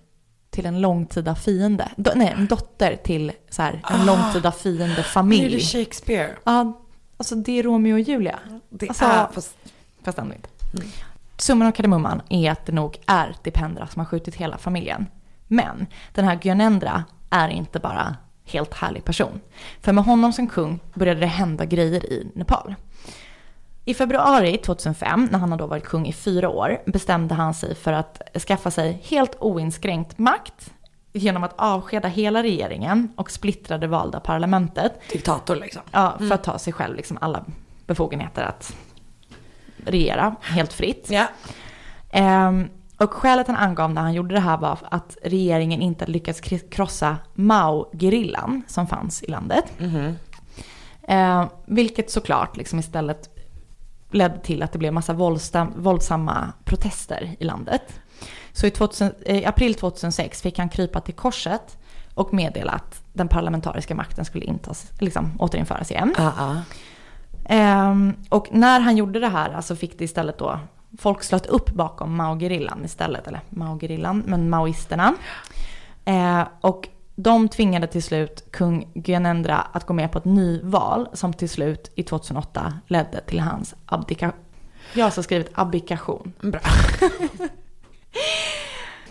[0.53, 1.89] till en långtida fiende.
[1.97, 4.05] Do, nej, en dotter till så här, en Ah.
[4.05, 5.41] långtida fiende-familj.
[5.41, 6.29] Nu är det Shakespeare.
[6.43, 6.81] Ja,
[7.17, 8.39] alltså det är Romeo och Julia.
[8.69, 9.55] Det Alltså- är, fast,
[10.03, 10.49] Fast ändå inte.
[11.37, 15.05] Summan av kardemumman är att det nog är Dipendra som har skjutit hela familjen.
[15.47, 19.39] Men den här Gyanendra är inte bara helt härlig person.
[19.81, 22.75] För med honom som kung började det hända grejer i Nepal.
[23.85, 27.75] I februari 2005, när han har då varit kung i fyra år, bestämde han sig
[27.75, 30.73] för att skaffa sig helt oinskränkt makt
[31.13, 35.81] genom att avskeda hela regeringen och splittra det valda parlamentet diktator liksom.
[35.91, 37.45] Ja, för att ta sig själv liksom alla
[37.87, 38.75] befogenheter att
[39.85, 41.07] regera helt fritt.
[41.09, 41.27] Ja.
[42.09, 46.41] Ehm, och skälet han angav när han gjorde det här var att regeringen inte lyckats
[46.69, 49.65] krossa Mao-gerillan som fanns i landet.
[51.07, 53.32] Ehm, vilket såklart liksom istället
[54.13, 57.99] ledde till att det blev massa våldsam, våldsamma protester i landet.
[58.51, 61.77] Så i, 2000, i april 2006 fick han krypa till korset
[62.13, 66.15] och meddela att den parlamentariska makten skulle intas, liksom, återinföras igen.
[66.17, 66.61] Ja, ja.
[67.45, 70.59] Ehm, och när han gjorde det här så fick det istället då,
[70.97, 75.15] folk slöt upp bakom Mao-gerillan istället, eller Mao-gerillan, men maoisterna.
[76.05, 81.33] Eh, och de tvingade till slut kung Gyanendra att gå med på ett nyval som
[81.33, 84.39] till slut i 2008 ledde till hans abdikation.
[84.93, 86.33] Jag har alltså skrivit abdikation.
[86.41, 86.59] Bra.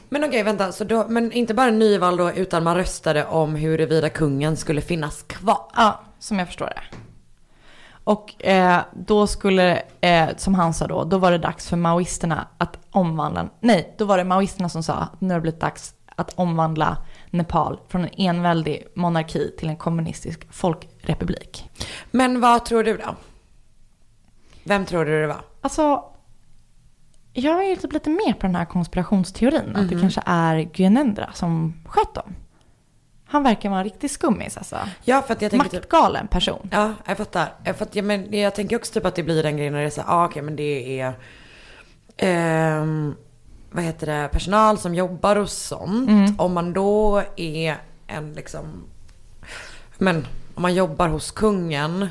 [0.08, 0.72] men okej, vänta.
[0.72, 5.22] Så då, men inte bara nyval då, utan man röstade om huruvida kungen skulle finnas
[5.22, 5.70] kvar.
[5.76, 6.96] Ja, som jag förstår det.
[8.04, 12.46] Och eh, då skulle, eh, som han sa då, då var det dags för maoisterna
[12.58, 15.94] att omvandla, nej, då var det maoisterna som sa att nu har det blivit dags
[16.16, 16.96] att omvandla
[17.32, 21.70] Nepal från en enväldig monarki till en kommunistisk folkrepublik.
[22.10, 23.16] Men vad tror du då?
[24.64, 25.40] Vem tror du det var?
[25.60, 26.04] Alltså,
[27.32, 31.30] jag är ju typ lite mer på den här konspirationsteorin, att det kanske är Gyanendra
[31.32, 32.34] som sköt dem.
[33.26, 34.78] Han verkar vara en riktig skummis alltså.
[35.04, 35.80] Ja, för att jag tänker typ...
[35.80, 36.68] Maktgalen person.
[36.72, 37.54] Ja, jag fattar.
[37.64, 39.86] Jag, att, ja, men, jag tänker också typ att det blir den grejen när det
[39.86, 41.12] är så här, ah, okej men det är,
[42.16, 43.14] ehm,
[43.72, 46.40] vad heter det, personal som jobbar och sånt.
[46.40, 48.64] Om man då är en liksom,
[49.98, 52.08] men om man jobbar hos kungen.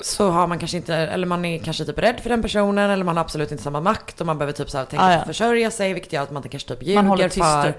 [0.00, 3.04] Så har man kanske inte, eller man är kanske typ rädd för den personen eller
[3.04, 5.24] man har absolut inte samma makt och man behöver typ så här tänka Ah, ja.
[5.24, 7.74] försörja sig vilket gör att man kanske typ ljuger Man håller tyst för.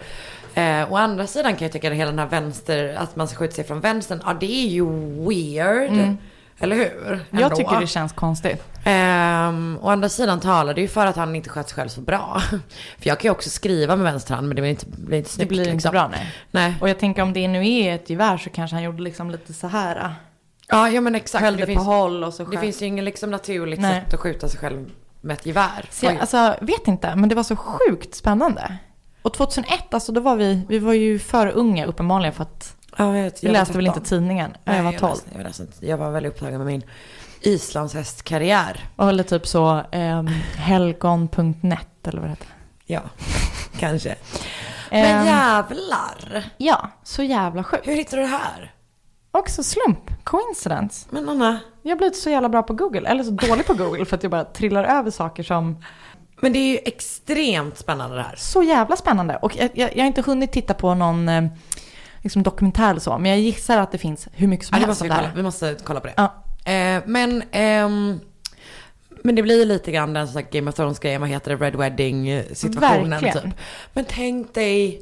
[0.62, 3.54] Eh, å andra sidan kan jag tycka att hela den här vänster, att man skjuta
[3.56, 4.86] sig från vänstern, ja det är ju
[5.28, 6.18] weird.
[6.60, 7.08] Eller hur?
[7.08, 7.20] Mm.
[7.32, 7.56] Jag Ändå.
[7.56, 8.64] tycker det känns konstigt.
[8.84, 12.02] Ehm, å andra sidan talar det ju för att han inte sköter sig själv så
[12.02, 12.42] bra.
[13.00, 15.30] för jag kan ju också skriva med vänster hand men det blir inte, blir inte
[15.30, 15.92] Det snyggt blir inte liksom.
[15.92, 16.34] bra nej.
[16.52, 16.76] Nej.
[16.82, 19.54] Och jag tänker om det nu är ett gevär så kanske han gjorde liksom lite
[19.54, 20.16] så här.
[20.68, 21.44] Ja, ja men exakt.
[21.44, 22.60] Höll Det, det på finns, håll och så det sköt.
[22.60, 24.02] finns ju ingen liksom naturligt Nej.
[24.02, 24.90] sätt att skjuta sig själv
[25.22, 25.86] med ett gevär.
[25.92, 28.78] Så jag, alltså, vet inte, men det var så sjukt spännande.
[29.22, 33.18] Och 2001, alltså då var vi, vi var ju för unga uppenbarligen för att ja,
[33.18, 33.98] jag, jag läste väl 13.
[33.98, 34.52] inte tidningen.
[34.66, 35.12] Nej, jag var 12.
[35.12, 36.84] läste- Jag var, läste jag var väldigt upptagen med min
[37.42, 38.80] islandshästkarriär.
[38.96, 42.48] Och eller typ så um, helgon.net eller vad det heter.
[42.86, 43.02] Ja,
[43.80, 44.10] kanske.
[44.10, 46.44] Ehm, Men jävlar!
[46.58, 47.88] Ja, så jävla sjukt.
[47.88, 48.74] Hur hittade du det här?
[49.32, 51.08] Också slump, coincidence.
[51.10, 54.06] Men Anna, Jag har blivit så jävla bra på Google, eller så dålig på Google
[54.06, 55.84] för att jag bara trillar över saker som
[56.42, 58.36] men det är ju extremt spännande det här.
[58.38, 59.36] så jävla spännande.
[59.36, 61.44] Och jag, jag, jag har inte hunnit titta på någon eh,
[62.28, 64.86] liksom dokumentär eller så, men jag gissar att det finns hur mycket som Ja, det
[64.86, 65.32] helst måste vi, det kolla.
[65.36, 66.14] vi måste kolla på det.
[66.18, 66.44] Ja.
[66.72, 68.20] Eh, men, ehm,
[69.24, 73.10] men det blir lite grann den här Game of Thrones-grejen, vad heter det, Red Wedding-situationen
[73.10, 73.42] Verkligen.
[73.52, 73.60] typ.
[73.94, 75.02] Men tänk dig,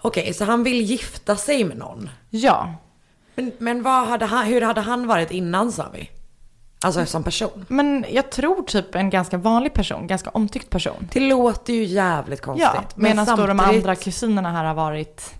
[0.00, 2.10] okej så han vill gifta sig med någon.
[2.30, 2.74] Ja,
[3.34, 6.10] Men, men hade han, hur hade han varit innan sa vi?
[6.80, 7.64] Alltså som person.
[7.68, 11.08] men jag tror typ en ganska vanlig person, ganska omtyckt person.
[11.12, 12.68] Det låter ju jävligt konstigt.
[12.74, 15.34] Ja, medan då de samtidigt andra kusinerna här har varit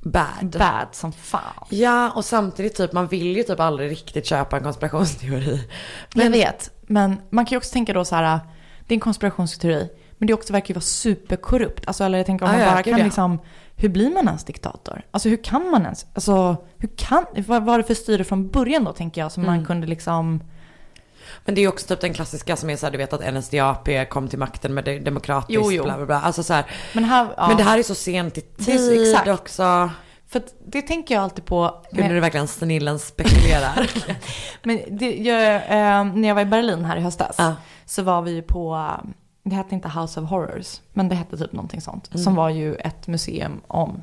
[0.00, 0.56] bad.
[0.58, 1.66] bad som fan.
[1.68, 5.68] Ja, och samtidigt typ, man vill ju typ aldrig riktigt köpa en konspirationsteori.
[6.14, 8.40] jag vet, men man kan ju också tänka då så här,
[8.86, 11.86] det är en konspirationsteori, men det också verkar ju vara superkorrupt.
[11.86, 13.04] Alltså, eller jag tänker om man ja, bara kan ja.
[13.04, 13.38] liksom,
[13.76, 15.02] hur blir man ens diktator?
[15.10, 18.84] Alltså hur kan man ens, alltså hur kan, vad var det för styre från början
[18.84, 19.56] då tänker jag som Mm.
[19.56, 20.42] man kunde liksom,
[21.44, 23.34] Men det är ju också typ den klassiska som är så här, du vet att
[23.34, 25.84] NSDAP kom till makten med demokratiskt, Jo, jo.
[25.84, 26.20] bla bla bla.
[26.20, 27.48] Alltså så här, Men, här, ja.
[27.48, 29.28] Men det här är så sent i tid exakt.
[29.28, 29.90] också.
[30.28, 31.82] För det tänker jag alltid på.
[31.92, 33.90] Nu är det verkligen snillen spekulerar.
[34.62, 37.54] Men det, jag, eh, när jag var i Berlin här i höstas Ja.
[37.86, 39.08] så var vi på, eh,
[39.42, 42.10] det hette inte House of Horrors, men det hette typ någonting sånt.
[42.14, 44.02] Som var ju ett museum om...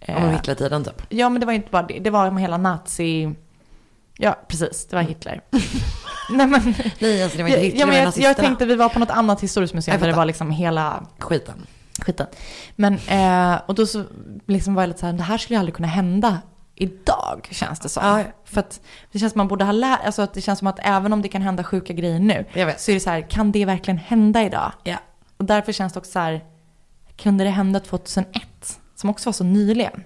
[0.00, 1.02] eh, Om Hitlertiden typ.
[1.08, 1.98] Ja, men det var inte bara det.
[1.98, 3.34] Det var hela nazi...
[4.20, 4.86] Ja, precis.
[4.86, 5.40] Det var Hitler.
[6.30, 6.74] Nej, men...
[6.98, 9.10] Nej alltså det var inte Hitler, ja, men jag, jag tänkte vi var på något
[9.10, 11.66] annat historiskt museum där det var liksom hela Skiten.
[12.00, 12.26] skiten.
[12.76, 14.04] Men, eh, och då så
[14.46, 16.38] liksom var jag lite så här, det här skulle ju aldrig kunna hända
[16.74, 18.06] idag, känns det som.
[18.06, 18.24] Ja.
[18.44, 18.80] För att
[19.12, 21.22] det känns som man borde ha lärt, alltså att det känns som att även om
[21.22, 22.44] det kan hända sjuka grejer nu,
[22.76, 24.72] så är det så här, kan det verkligen hända idag?
[24.84, 24.96] Ja.
[25.36, 26.44] Och därför känns det också så här,
[27.16, 28.42] kunde det hända 2001?
[28.94, 30.04] Som också var så nyligen.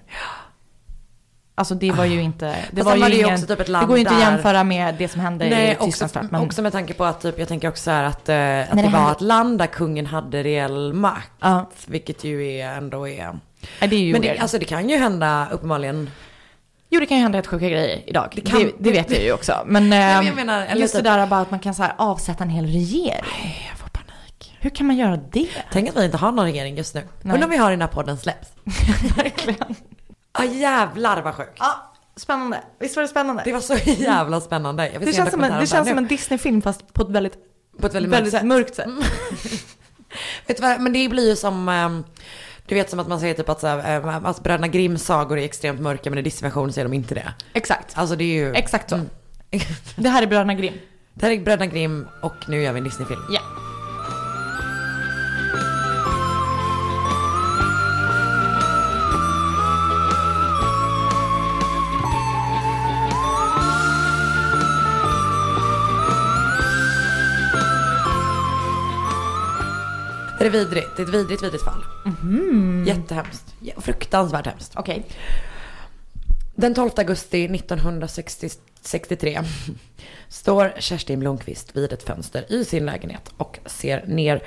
[1.54, 3.96] Alltså det var ju inte, det var ju var det ingen, också typ det går
[3.96, 6.30] ju inte att jämföra med det som hände Nej, i också, Tyskland såklart.
[6.30, 8.76] Men, också med tanke på att typ, jag tänker också så här att, eh, att
[8.76, 11.32] det, det var ett land där kungen hade reell makt.
[11.40, 11.70] Ja.
[11.86, 13.38] Vilket ju är, ändå är...
[13.80, 16.10] nej, det är ju Men det, alltså det kan ju hända uppenbarligen.
[16.90, 18.32] Jo, det kan ju hända helt sjuka grejer idag.
[18.34, 19.62] Det, kan- det, vet jag ju också.
[19.66, 21.94] Men, men eh, jag menar, just typ- det där bara att man kan så här
[21.98, 23.66] avsätta en hel regering.
[23.70, 24.56] Jag får panik.
[24.60, 25.48] Hur kan man göra det?
[25.72, 27.02] Tänk att vi inte har någon regering just nu.
[27.22, 27.34] Nej.
[27.34, 28.48] Undrar om vi har den här podden släpps.
[29.16, 29.74] Verkligen.
[30.38, 31.56] Ja jävlar vad sjukt.
[31.58, 32.60] Ja, spännande.
[32.78, 33.42] Visst var det spännande?
[33.44, 34.92] Det var så jävla spännande.
[35.00, 37.36] Det känns, som en, det känns som en Disney-film fast på ett väldigt,
[37.80, 38.86] På ett väldigt, väldigt mörkt sätt.
[38.88, 39.66] mörkt sätt.
[40.46, 42.04] Vet du vad, men det blir ju som, ehm,
[42.66, 45.38] du vet som att man säger typ att, så här, ehm, att Bröderna Grimms sagor
[45.38, 47.32] är extremt mörka men i Disney-version så är de inte det.
[47.52, 47.98] Exakt.
[47.98, 48.52] Alltså det är ju...
[48.54, 48.94] Exakt så.
[48.96, 49.08] Mm.
[49.96, 50.74] Det här är Bröderna Grimm.
[51.14, 53.20] Det här är Bröderna Grimm och nu gör vi en Disney-film.
[53.30, 53.40] Ja.
[53.40, 53.71] Det
[70.46, 70.88] är vidrigt.
[70.96, 71.84] Det är ett vidrigt, vidrigt fall.
[72.86, 73.54] Jättehemskt.
[73.60, 74.72] Ja, Fruktansvärt hemskt.
[74.76, 75.04] Okej.
[76.54, 79.40] Den 12 augusti 1963
[80.28, 84.42] står Kerstin Blomqvist vid ett fönster i sin lägenhet och ser ner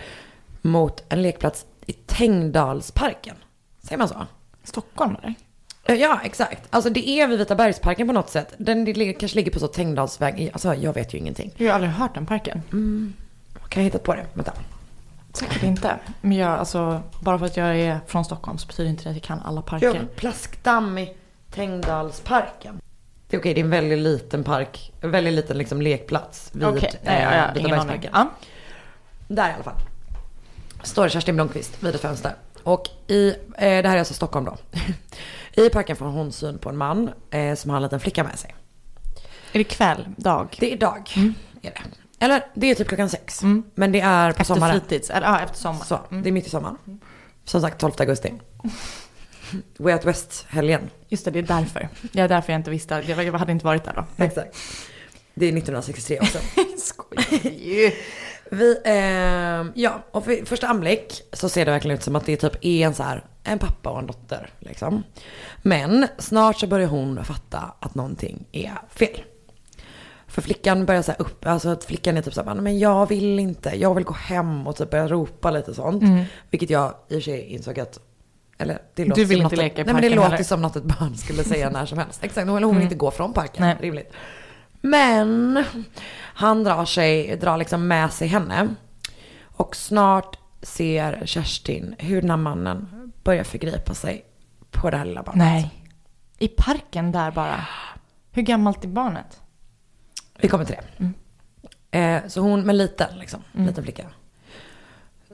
[0.61, 3.35] mot en lekplats i Tängdalsparken.
[3.81, 4.27] Säger man så?
[4.63, 5.35] Stockholm eller?
[5.87, 6.67] Ja, exakt.
[6.69, 8.53] Alltså det är vid Vita bergsparken på något sätt.
[8.57, 10.49] Den det kanske ligger på så Tängdalsväg.
[10.53, 11.53] Alltså jag vet ju ingenting.
[11.57, 12.61] Jag har aldrig hört den parken.
[13.69, 14.25] Kan jag hitta på det?
[14.33, 14.53] Vänta.
[15.55, 15.99] Säkert inte.
[16.21, 19.15] Men jag, alltså, bara för att jag är från Stockholm så betyder inte det att
[19.15, 19.99] jag kan alla parker.
[20.01, 21.13] Jo, Plaskdamm i
[21.51, 22.81] Tängdalsparken.
[23.27, 24.93] Det är okej, det är en väldigt liten park.
[25.01, 28.09] En väldigt liten liksom lekplats vid Okej, nej, ja, eh, ja, ingen aning.
[28.13, 28.29] Ja.
[29.27, 29.75] Där i alla fall.
[30.83, 32.35] Står Kerstin Blomqvist vid ett fönster.
[32.63, 34.57] Och i, eh, det här är alltså Stockholm då.
[35.63, 38.39] I parken får hon syn på en man eh, som har en liten flicka med
[38.39, 38.55] sig.
[39.51, 40.55] Är det kväll, dag?
[40.59, 41.13] Det är dag.
[41.61, 41.81] Är det.
[42.19, 43.41] Eller det är typ klockan sex.
[43.75, 44.79] Men det är på efter sommaren.
[44.79, 45.09] fritids?
[45.09, 45.85] Eller, ja, efter sommaren.
[45.85, 46.77] Så, det är mitt i sommaren.
[47.45, 48.33] Som sagt 12 augusti.
[49.77, 50.89] Way Out West-helgen.
[51.07, 51.89] Just det, det är därför.
[52.01, 53.03] Det är därför jag inte visste.
[53.07, 54.23] Jag, hade inte varit där då.
[54.23, 54.57] Exakt.
[55.33, 56.39] Det är 1963 också.
[56.77, 57.93] Skojar.
[58.49, 62.37] Vi, ehm, ja, och vid första anblick så ser det verkligen ut som att det
[62.37, 65.03] typ är en så här, en pappa och en dotter liksom.
[65.61, 69.23] Men snart så börjar hon fatta att någonting är fel.
[70.35, 73.09] För flickan börjar så här upp, alltså att flickan är typ så här, men jag
[73.09, 76.03] vill inte, jag vill gå hem och typ börja ropa lite sånt.
[76.49, 77.99] Vilket jag i och för sig insåg att,
[78.57, 80.61] eller det låter Du vill som inte något, leka i Nej men det låter som
[80.61, 82.23] något ett barn skulle säga när som helst.
[82.23, 83.77] Exakt, hon, hon vill inte gå från parken, Nej.
[83.79, 84.13] rimligt.
[84.81, 85.63] Men
[86.17, 88.67] han drar sig, drar liksom med sig henne.
[89.43, 94.25] Och snart ser Kerstin hur den här mannen börjar förgripa sig
[94.71, 95.39] på det här lilla barnet.
[95.39, 95.83] Nej.
[96.37, 97.67] I parken där bara.
[98.31, 99.41] Hur gammalt är barnet?
[100.37, 101.13] Vi kommer till det.
[101.99, 104.05] Eh, så hon, men liten liksom, liten flicka.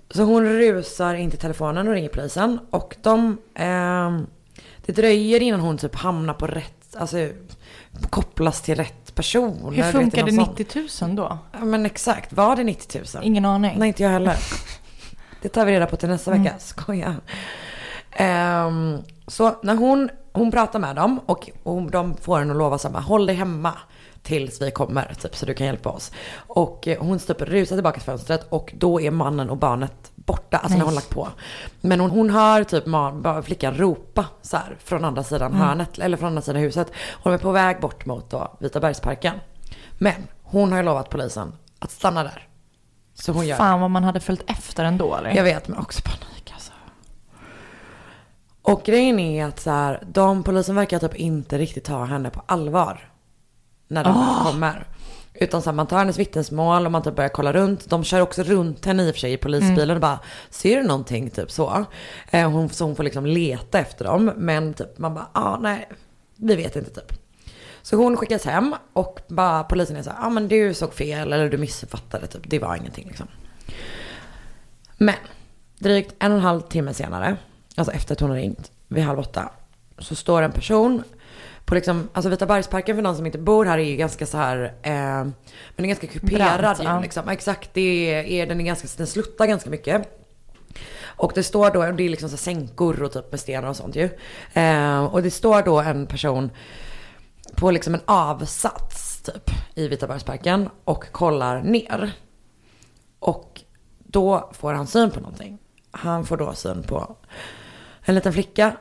[0.09, 2.59] Så hon rusar in till telefonen och ringer polisen.
[2.69, 4.27] Och de, ehm,
[4.85, 7.29] det dröjer innan hon typ hamnar på rätt, alltså
[8.09, 9.73] kopplas till rätt person.
[9.75, 10.57] Hur funkade du, något sånt.
[10.57, 11.37] 90 000 då?
[11.51, 13.23] Ja, men exakt, var det 90 000?
[13.23, 13.79] Ingen aning.
[13.79, 14.37] Nej, inte jag heller.
[15.41, 16.53] Det tar vi reda på till nästa vecka.
[16.59, 17.15] Skoja.
[18.11, 22.77] Ehm, så när hon, hon pratar med dem och, och de får henne att lova
[22.77, 23.73] samma, håll dig hemma
[24.23, 26.11] tills vi kommer, typ, så du kan hjälpa oss.
[26.35, 30.57] Och eh, hon typ rusar tillbaka till fönstret och då är mannen och barnet borta,
[30.57, 31.27] alltså när hon lagt på.
[31.81, 35.99] Men hon, hon hör typ man, bara flickan ropa så här från andra sidan hörnet,
[35.99, 36.91] eller från andra sidan huset.
[37.23, 39.33] Hon är på väg bort mot då Vita bergsparken.
[39.97, 42.47] Men hon har ju lovat polisen att stanna där.
[43.13, 45.35] Så hon gör Fan vad man hade följt efter ändå eller?
[45.35, 46.71] jag vet, men också panik alltså.
[48.61, 52.41] Och grejen är att så här, de polisen verkar typ inte riktigt ta henne på
[52.45, 53.10] allvar.
[53.91, 54.43] När de Ah.
[54.45, 54.87] kommer.
[55.33, 57.89] Utan så här, man tar hennes vittnesmål och man typ börjar kolla runt.
[57.89, 60.83] De kör också runt henne i och för sig i polisbilen och bara, ser du
[60.83, 61.29] någonting?
[61.29, 61.85] Typ så.
[62.31, 64.31] Eh, hon, så hon får liksom leta efter dem.
[64.37, 65.89] Men typ, man bara, ja ah, nej,
[66.35, 67.13] vi vet inte typ.
[67.81, 70.93] Så hon skickas hem och bara polisen är så här, ja ah, men du såg
[70.93, 72.41] fel eller du missuppfattade typ.
[72.45, 73.27] Det var ingenting liksom.
[74.97, 75.15] Men
[75.79, 77.37] drygt en och en halv timme senare,
[77.75, 79.49] alltså efter att hon har ringt, vid halv åtta,
[79.97, 81.03] så står en person
[81.71, 84.37] på liksom, alltså Vita bergsparken för någon som inte bor här är ju ganska så
[84.37, 85.33] här, eh, men
[85.75, 86.99] den är ganska kuperad Brant, ju ja.
[86.99, 87.29] liksom.
[87.29, 90.19] Exakt, det är, den är ganska, den sluttar ganska mycket.
[91.03, 93.95] Och det står då, det är liksom så sänkor och typ med stenar och sånt
[93.95, 94.09] ju.
[94.53, 96.49] Eh, och det står då en person
[97.55, 102.11] på liksom en avsats typ i Vita bergsparken och kollar ner.
[103.19, 103.61] Och
[103.99, 105.57] då får han syn på någonting.
[105.91, 107.15] Han får då syn på
[108.01, 108.75] en liten flicka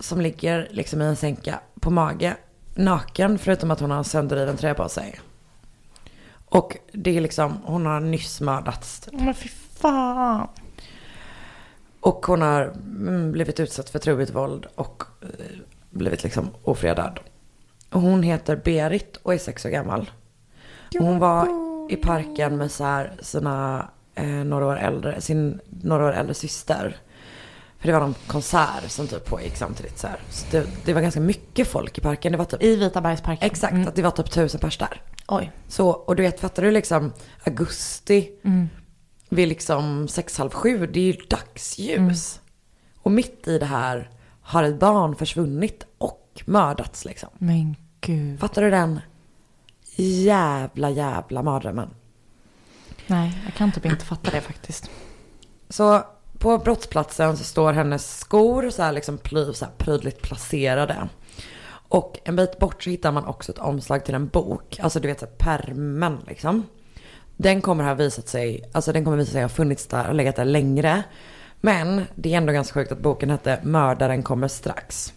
[0.00, 2.36] som ligger liksom i en sänka på mage,
[2.74, 5.20] naken, förutom att hon har en sönderriven tröja på sig.
[6.46, 9.00] Och det är liksom, hon har nyss mördats.
[9.00, 9.20] Typ.
[9.20, 10.48] Men fy fan.
[12.00, 15.28] Och hon har mm, blivit utsatt för trubbigt våld och eh,
[15.90, 17.20] blivit liksom ofredad.
[17.90, 20.10] Och hon heter Berit och är sex år gammal.
[20.98, 21.48] Och hon var
[21.92, 26.96] i parken med så här sina eh, några år äldre, sin några år äldre syster.
[27.84, 30.20] För det var någon konsert som typ pågick samtidigt så här.
[30.30, 32.32] Så det, det var ganska mycket folk i parken.
[32.32, 33.46] Det var typ, I Vita bergsparken.
[33.46, 33.88] exakt, Mm.
[33.88, 35.02] att det var typ tusen pers där.
[35.28, 35.52] Oj.
[35.68, 37.12] Så, och du vet, fattar du liksom
[37.46, 38.68] augusti Mm.
[39.28, 42.40] vid liksom sex, halv sju, det är ju dagsljus.
[42.98, 44.10] Och mitt i det här
[44.42, 47.28] har ett barn försvunnit och mördats liksom.
[47.38, 48.40] Men gud.
[48.40, 49.00] Fattar du den
[49.96, 51.90] jävla, jävla mardrömmen?
[53.06, 54.90] Nej, jag kan typ inte fatta det faktiskt.
[55.68, 56.04] Så
[56.44, 61.08] på brottsplatsen så står hennes skor så här liksom ply, så här prydligt placerade.
[61.88, 64.78] Och en bit bort så hittar man också ett omslag till en bok.
[64.82, 66.66] Alltså du vet så här pärmen liksom.
[67.36, 70.36] Den kommer ha visat sig, alltså den kommer visa sig ha funnits där och legat
[70.36, 71.02] där längre.
[71.60, 75.12] Men det är ändå ganska sjukt att boken hette Mördaren kommer strax.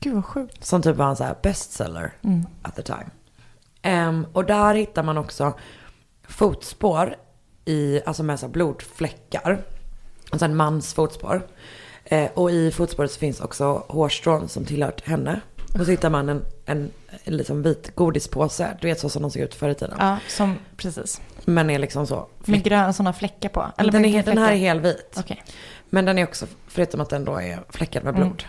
[0.00, 0.64] Gud vad sjukt.
[0.64, 2.12] Som typ var en så här bestseller
[2.62, 3.10] at the time.
[3.82, 5.54] Ehm, och där hittar man också
[6.28, 7.16] fotspår
[7.64, 9.64] i, alltså med så blodfläckar.
[10.30, 11.46] Alltså en mans fotspår.
[12.04, 15.40] Eh, och i fotspåret så finns också hårstrån som tillhört henne.
[15.78, 16.90] Och så hittar man en, en,
[17.24, 18.76] en liksom vit godispåse.
[18.80, 19.96] Du vet så som de såg ut förr i tiden.
[19.98, 21.20] Ja, som, precis.
[21.44, 22.28] Men är liksom så.
[22.44, 23.72] Med gröna sådana fläckar på.
[23.76, 24.56] den, med är, den här är fläckar.
[24.56, 25.14] helt vit.
[25.18, 25.42] Okej.
[25.90, 28.44] Men den är också, förutom att den då är fläckad med blod.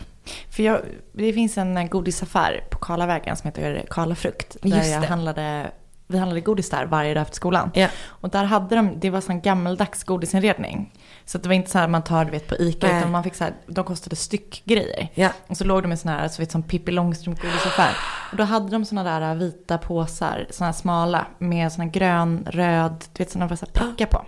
[0.50, 4.58] För jag, det finns en eh, godisaffär på Karlavägen som heter Karla Frukt.
[4.62, 5.08] Där Just jag det.
[5.08, 5.72] handlade,
[6.08, 7.72] vi handlade godis där varje dag efter skolan.
[7.74, 7.88] Ja.
[8.06, 10.94] Och där hade de, det var sån gammeldags godisinredning.
[11.26, 12.98] Så att det var inte så här man tar du vet på ICA Nej.
[12.98, 15.08] utan man fick så här, de kostade styckgrejer.
[15.14, 15.30] Ja.
[15.48, 17.96] Och så låg de i sån här, alltså vet som Pippi Långstrump godisaffär.
[18.32, 23.06] Och då hade de såna där vita påsar, såna här smala med såna grön, röd,
[23.14, 24.26] du vet såna var så här prickar på.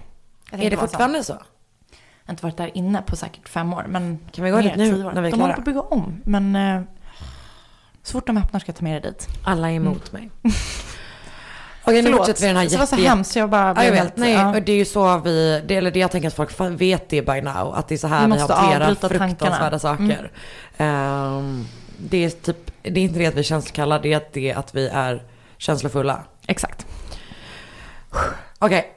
[0.52, 0.82] Är det så.
[0.82, 1.34] fortfarande så?
[1.34, 1.40] Jag
[2.26, 3.86] har inte varit där inne på säkert fem år.
[3.90, 5.54] Men Kan vi gå dit nu när vi är De håller klara?
[5.54, 6.22] på att bygga om.
[6.26, 6.82] Men eh,
[8.04, 9.28] så fort de öppnar ska jag ta med dig dit.
[9.44, 10.30] Alla är emot mig.
[11.90, 13.36] Okej, nu fortsätter vi den här det var så jätte- hemskt.
[13.36, 14.02] Jag bara Ja, blev jag vet.
[14.02, 14.18] helt...
[14.18, 14.56] Nej, ja.
[14.56, 17.22] och det är ju så vi, det, eller det jag tänker att folk vet det
[17.22, 17.74] by now.
[17.76, 19.98] Att det är så här Vi vi, hanterar fruktansvärda tankarna.
[19.98, 20.10] Mm.
[20.18, 20.32] saker.
[20.78, 21.66] Ehm,
[21.98, 24.54] det är typ, det är inte det att vi är känslokalla, det är att, det
[24.54, 25.24] att vi är
[25.58, 26.24] känslofulla.
[26.48, 26.86] Exakt.
[28.60, 28.94] Okej,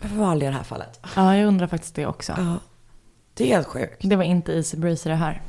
[0.00, 1.00] varför valde jag det här fallet?
[1.16, 2.32] Ja, jag undrar faktiskt det också.
[2.36, 2.54] Ja,
[3.34, 3.96] det är helt sjukt.
[4.00, 5.42] Det var inte easy breezy det här.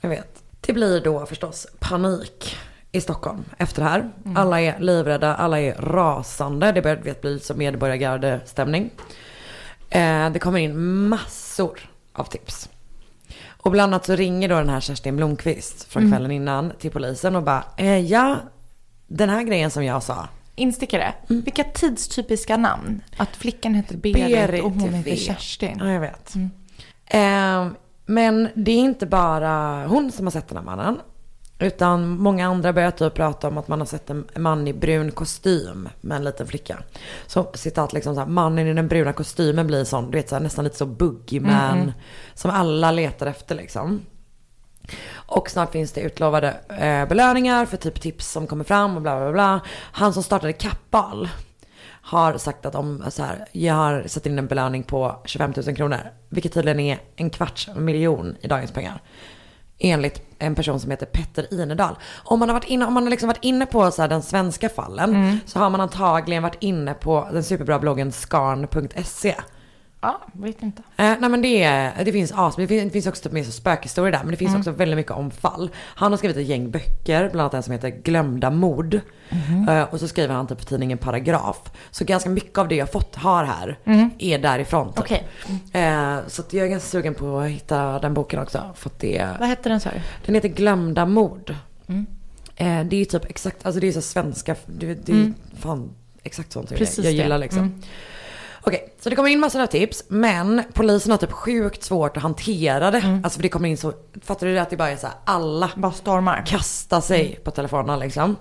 [0.00, 0.42] Jag vet.
[0.60, 2.56] Det blir då förstås panik
[2.92, 4.00] i Stockholm efter det här.
[4.24, 4.36] Mm.
[4.36, 6.72] Alla är livrädda, alla är rasande.
[6.72, 8.90] Det börjar vet, bli som medborgargardestämning.
[9.90, 12.68] Eh, det kommer in massor av tips.
[13.62, 16.12] Och bland annat så ringer då den här Kerstin Blomqvist från Mm.
[16.12, 18.36] kvällen innan till polisen och bara, eh, ja,
[19.06, 20.28] den här grejen som jag sa.
[20.54, 21.14] Instickare.
[21.28, 23.00] Vilka tidstypiska namn?
[23.16, 25.16] Att flickan heter Berit, Berit och hon heter.
[25.16, 25.76] Kerstin.
[25.80, 26.34] Ja, jag vet.
[27.06, 27.66] Eh,
[28.06, 31.00] men det är inte bara hon som har sett den här mannen.
[31.60, 35.10] Utan många andra börjar typ prata om att man har sett en man i brun
[35.10, 36.82] kostym med en liten flicka.
[37.26, 40.34] Så citat liksom så här, mannen i den bruna kostymen blir sån, du vet så
[40.34, 41.92] här, nästan lite så boogeyman.
[42.34, 44.00] Som alla letar efter liksom.
[45.12, 49.20] Och snart finns det utlovade eh, belöningar för typ tips som kommer fram och bla
[49.20, 49.60] bla bla.
[49.92, 51.28] Han som startade Kappahl
[52.02, 55.76] har sagt att om så här, jag har satt in en belöning på 25 000
[55.76, 56.00] kronor.
[56.28, 59.02] Vilket tydligen är en kvarts miljon i dagens pengar.
[59.82, 61.96] Enligt en person som heter Petter Inedal.
[62.24, 64.68] Om man har varit inne, om man har liksom varit inne på så den svenska
[64.68, 65.40] fallen.
[65.46, 69.34] Så har man antagligen varit inne på den superbra bloggen skarn.se.
[70.02, 70.82] Ja, vet inte.
[70.96, 73.44] Eh, nej men det, är- det finns as, det finns, det finns också typ mer
[73.44, 74.20] så spökhistorier där.
[74.22, 75.70] Men det finns också väldigt mycket om fall.
[75.76, 79.00] Han har skrivit ett gäng böcker, bland annat en som heter Glömda mord.
[79.68, 81.56] Eh, och så skriver han typ för tidningen Paragraf.
[81.90, 83.78] Så ganska mycket av det jag fått, har här
[84.18, 84.88] är därifrån.
[84.92, 84.98] Typ.
[84.98, 85.26] Okej.
[85.72, 88.64] Eh, så jag är ganska sugen på att hitta den boken också.
[88.74, 90.00] För det, Vad hette den sa du?
[90.26, 91.54] den heter Glömda mord.
[92.56, 95.90] Eh, det är typ exakt, alltså det är så svenska, det, det är fan
[96.22, 97.82] exakt sånt jag, jag gillar liksom.
[98.62, 102.22] Okej, så det kommer in massor av tips, men polisen har typ sjukt svårt att
[102.22, 103.20] hantera det.
[103.24, 103.92] Alltså för det kommer in så,
[104.22, 106.46] fattar du det att det bara är så här, alla Bara stormar.
[106.46, 108.36] kastar sig på telefonerna liksom.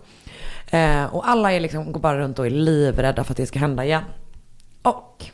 [0.67, 3.59] Eh, och alla är liksom, går bara runt och är livrädda för att det ska
[3.59, 4.03] hända igen.
[4.81, 5.25] Och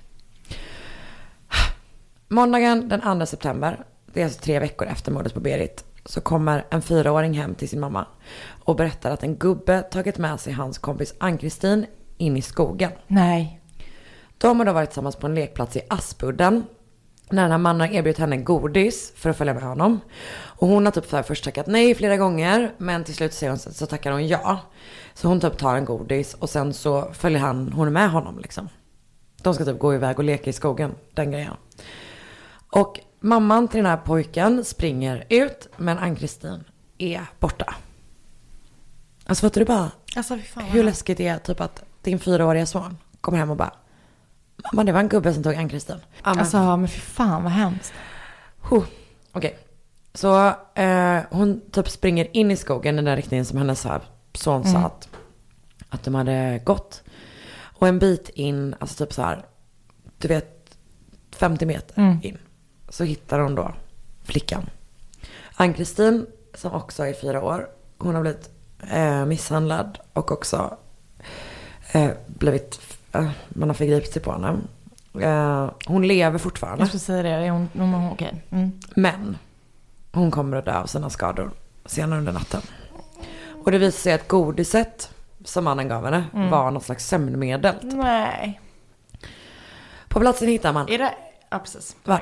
[2.28, 6.66] måndagen den 2 september, det är alltså tre veckor efter mordet på Berit, så kommer
[6.70, 8.06] en fyraåring hem till sin mamma
[8.64, 11.86] och berättar att en gubbe tagit med sig hans kompis Ann-Kristin
[12.18, 12.92] in i skogen.
[13.08, 13.62] Nej.
[14.38, 16.64] De har då varit tillsammans på en lekplats i Aspudden.
[17.30, 20.00] När den här mannen har erbjudit henne godis för att följa med honom.
[20.44, 22.72] Och hon har typ här först tackat nej flera gånger.
[22.78, 24.60] Men till slut säger hon, så tackar hon ja.
[25.14, 28.70] Så hon typ tar en godis och sen så följer han, hon med honom liksom.
[29.42, 31.54] De ska typ gå iväg och leka i skogen, den grejen.
[32.70, 36.64] Och mamman till den här pojken springer ut, men Ann-Kristin
[36.98, 37.76] är borta.
[39.26, 43.38] Alltså fattar du bara Alltså hur läskigt det är typ att din fyraåriga son kommer
[43.38, 43.74] hem och bara
[44.74, 45.98] Mamma det var en gubbe som tog Ann-Kristin.
[46.24, 47.94] Ja, men- Alltså men fy fan vad hemskt.
[48.70, 48.84] Huh.
[49.32, 49.58] Okej.
[50.14, 54.02] Så eh, hon typ springer in i skogen i den riktningen som hennes här
[54.34, 55.10] son sa att,
[55.90, 57.04] att de hade gått.
[57.62, 59.46] Och en bit in, alltså typ så här,
[60.18, 60.78] du vet
[61.36, 62.38] 50 meter in.
[62.90, 63.74] Så hittar hon då
[64.24, 64.70] flickan.
[65.56, 67.68] Ann-Kristin som också är fyra år.
[67.98, 68.50] Hon har blivit
[68.92, 70.78] eh, misshandlad och också
[71.92, 72.80] eh, blivit,
[73.50, 74.58] man har förgripit sig på henne.
[75.22, 76.82] Eh, hon lever fortfarande.
[76.82, 77.30] Jag skulle säga det.
[77.30, 78.44] Är hon, hon, hon, okej.
[78.50, 78.72] Mm.
[78.96, 79.38] Men
[80.12, 81.52] hon kommer att dö av sina skador
[81.86, 82.62] senare under natten.
[83.64, 85.10] Och det visar sig att godiset
[85.44, 87.76] som mannen gav henne var något slags sömnmedel.
[87.82, 88.62] Nej.
[90.08, 90.90] På platsen hittar man...
[90.90, 91.14] Är det...
[91.50, 91.96] Ja precis.
[92.04, 92.20] Vad?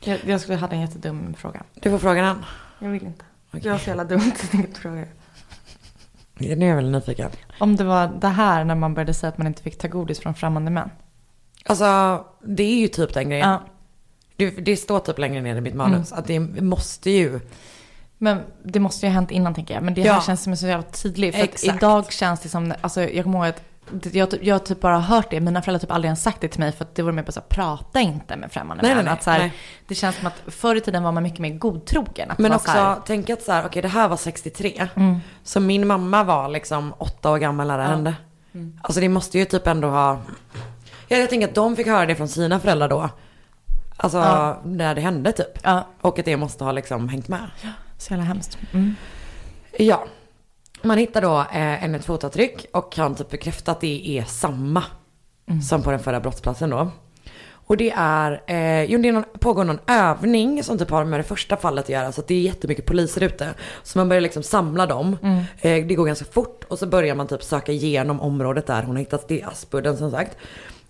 [0.00, 1.62] Jag, jag skulle hade en jättedum fråga.
[1.74, 2.44] Du får frågan än.
[2.78, 3.24] Jag vill inte.
[3.50, 3.60] Okej.
[3.64, 5.04] Jag var så jävla dumt jag tänkte fråga.
[6.40, 7.30] Nu är jag väldigt nyfiken.
[7.58, 10.18] Om det var det här när man började säga att man inte fick ta godis
[10.20, 10.90] från främmande män.
[11.64, 13.48] Alltså, det är ju typ den grejen.
[13.48, 13.62] Ja.
[14.36, 16.12] Det, det står typ längre ner i mitt manus.
[16.12, 17.40] Att det måste ju...
[18.18, 19.82] Men det måste ju ha hänt innan tänker jag.
[19.82, 20.20] Men det här Ja.
[20.22, 21.34] känns som så jävla tydligt.
[21.36, 23.62] För att idag känns det som, alltså jag kommer ihåg att
[24.12, 25.40] jag, typ- jag har typ bara hört det.
[25.40, 26.72] Mina föräldrar har typ aldrig ens sagt det till mig.
[26.72, 29.04] För att det var mer bara så här, prata inte med främmande Nej, män.
[29.04, 29.52] nej, att så här, nej.
[29.88, 32.30] Det känns som att förr i tiden var man mycket mer godtrogen.
[32.30, 34.88] Att Men också, så här, tänk att så här, okej det här var 63.
[35.42, 38.14] Så min mamma var liksom åtta år gammal när det hände.
[38.82, 40.18] Alltså det måste ju typ ändå ha...
[41.08, 43.10] Ja, jag tänker att de fick höra det från sina föräldrar då.
[43.96, 44.20] Alltså
[44.64, 45.58] när det hände typ.
[45.62, 45.86] Ja.
[46.00, 47.50] Och att det måste ha liksom hängt med.
[47.98, 48.58] så jävla hemskt.
[48.72, 48.94] Mm.
[49.78, 50.04] Ja.
[50.82, 54.82] Man hittar då eh, ännu ett fotavtryck och kan typ bekräfta att det är samma
[55.68, 56.90] som på den förra brottsplatsen då.
[57.70, 61.20] Och det är, eh, jo det är någon, pågår någon övning som typ har med
[61.20, 62.12] det första fallet att göra.
[62.12, 63.48] Så att det är jättemycket poliser ute.
[63.82, 65.16] Så man börjar liksom samla dem.
[65.60, 68.96] Eh, det går ganska fort och så börjar man typ söka igenom området där hon
[68.96, 69.28] har hittat.
[69.28, 70.36] Det är Aspudden som sagt.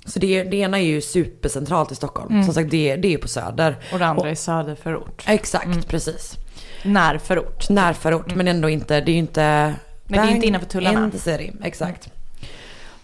[0.04, 2.44] Så det, det ena är ju supercentralt i Stockholm.
[2.44, 3.76] Som sagt det, det är ju på Söder.
[3.92, 5.24] Och det andra är söderförort.
[5.26, 6.36] Exakt, precis.
[6.82, 7.68] Närförort.
[7.68, 9.74] Närförort men ändå inte, det är ju inte...
[10.06, 11.04] Nej, det är inte innanför tullarna.
[11.04, 12.10] Inte city, exakt.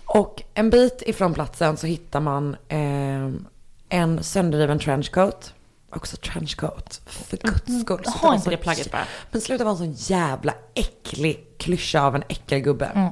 [0.04, 3.30] Och en bit ifrån platsen så hittar man eh,
[3.88, 5.54] en sönderriven trenchcoat.
[5.90, 7.98] Också trenchcoat, för guds skull.
[8.04, 9.04] Sluta Ha inte det plagget bara.
[9.30, 12.86] Men sluta vara en sån jävla äcklig klyscha av en äckelgubbe.
[12.86, 13.08] Mm.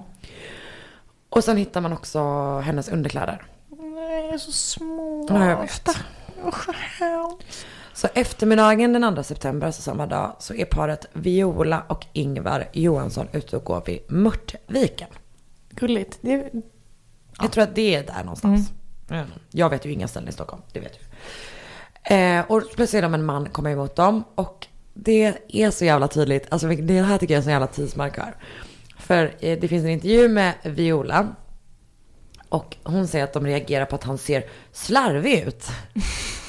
[1.29, 2.21] Och sen hittar man också
[2.59, 3.47] hennes underkläder.
[3.69, 5.27] Nej, så små.
[5.31, 5.89] Ja, jag vet.
[7.95, 13.29] Så eftermiddagen den 2 september, alltså samma dag, så är paret Viola och Ingvar Johansson
[13.33, 15.09] ute och går vid Mörtviken.
[15.71, 16.19] Gulligt.
[16.21, 16.51] Det,
[17.41, 18.73] Jag tror att det är där någonstans.
[19.11, 19.27] Mm.
[19.51, 22.15] Jag vet ju inga ställen i Stockholm, det vet du.
[22.15, 26.09] Eh, och plötsligt ser de en man komma emot dem och det är så jävla
[26.09, 26.47] tydligt.
[26.49, 28.37] Alltså det här tycker jag är en så jävla tidsmarkör.
[28.99, 31.29] För eh, det finns en intervju med Viola.
[32.49, 35.67] Och hon säger att de reagerar på att han ser slarvig ut.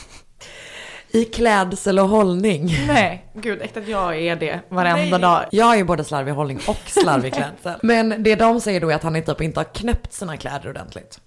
[1.16, 2.66] I klädsel och hållning.
[2.88, 5.46] nej, gud, äkta att jag är det varenda dag.
[5.52, 7.80] Jag är både slarvig hållning och slarvig klädsel.
[7.84, 11.20] Men det de säger då är att han typ inte har knäppt sina kläder ordentligt.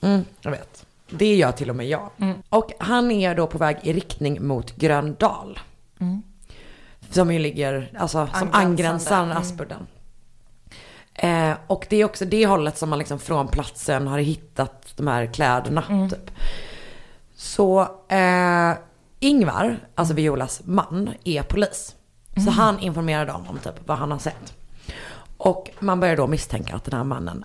[0.00, 0.86] Mm, jag vet.
[1.10, 2.10] Det gör till och med jag.
[2.48, 5.58] Och han är då på väg i riktning mot Gröndal.
[7.10, 9.86] Som ju ligger, alltså som angränsar Aspudden.
[11.14, 15.06] Eh, och det är också det hållet som man liksom från platsen har hittat de
[15.06, 16.08] här kläderna.
[16.10, 16.30] Typ.
[17.40, 18.72] Så eh,
[19.20, 21.94] Ingvar, alltså Violas man, är polis.
[22.44, 24.54] Så han informerar dem om typ vad han har sett.
[25.36, 27.44] Och man börjar då misstänka att den här mannen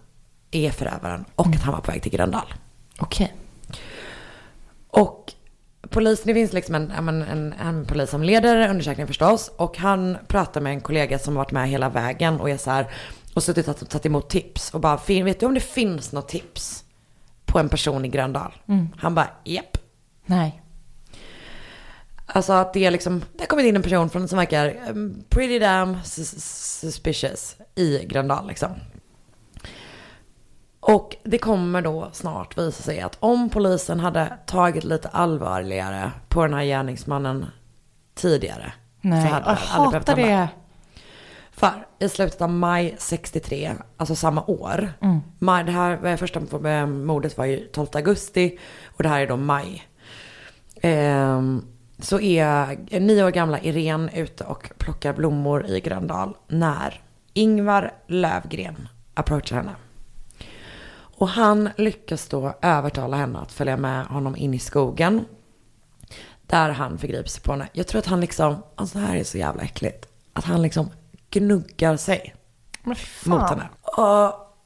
[0.51, 2.53] är förövaren och att han var på väg till Gröndal.
[2.99, 3.33] Okej.
[4.89, 5.33] Och
[5.89, 9.51] polisen, det finns liksom en, men en, en polis som leder undersökningen förstås.
[9.57, 12.87] Och han pratar med en kollega som varit med hela vägen och är så här,
[13.33, 14.73] och suttit och tagit emot tips.
[14.73, 16.83] Och bara, "Fin- vet du om det finns något tips
[17.45, 18.53] på en person i Gröndal?
[18.97, 19.72] Han bara, japp.
[20.25, 20.61] Nej.
[22.25, 25.23] Alltså att det är liksom, det har kommit in en person från som verkar um,
[25.29, 26.39] pretty damn sus-
[26.79, 28.69] suspicious i Gröndal liksom.
[30.79, 36.41] Och det kommer då snart visa sig att om polisen hade tagit lite allvarligare på
[36.45, 37.45] den här gärningsmannen
[38.15, 38.73] tidigare.
[39.01, 40.47] Nej, hade jag hatar det.
[41.51, 44.93] För i slutet av maj 63, alltså samma år.
[45.39, 46.39] Maj, det här första
[46.87, 48.59] mordet var ju 12 augusti
[48.97, 49.83] och det här är då maj.
[50.85, 51.65] Ehm,
[51.99, 57.01] så är nio år gamla Irene ute och plockar blommor i Gröndal när
[57.33, 59.75] Ingvar Lövgren approachar henne.
[60.95, 65.25] Och han lyckas då övertala henne att följa med honom in i skogen.
[66.47, 67.67] Där han förgriper sig på henne.
[67.73, 70.07] Jag tror att han liksom, alltså det här är så jävla äckligt.
[70.33, 70.89] Att han liksom
[71.29, 72.35] gnuggar sig
[73.25, 73.69] mot henne.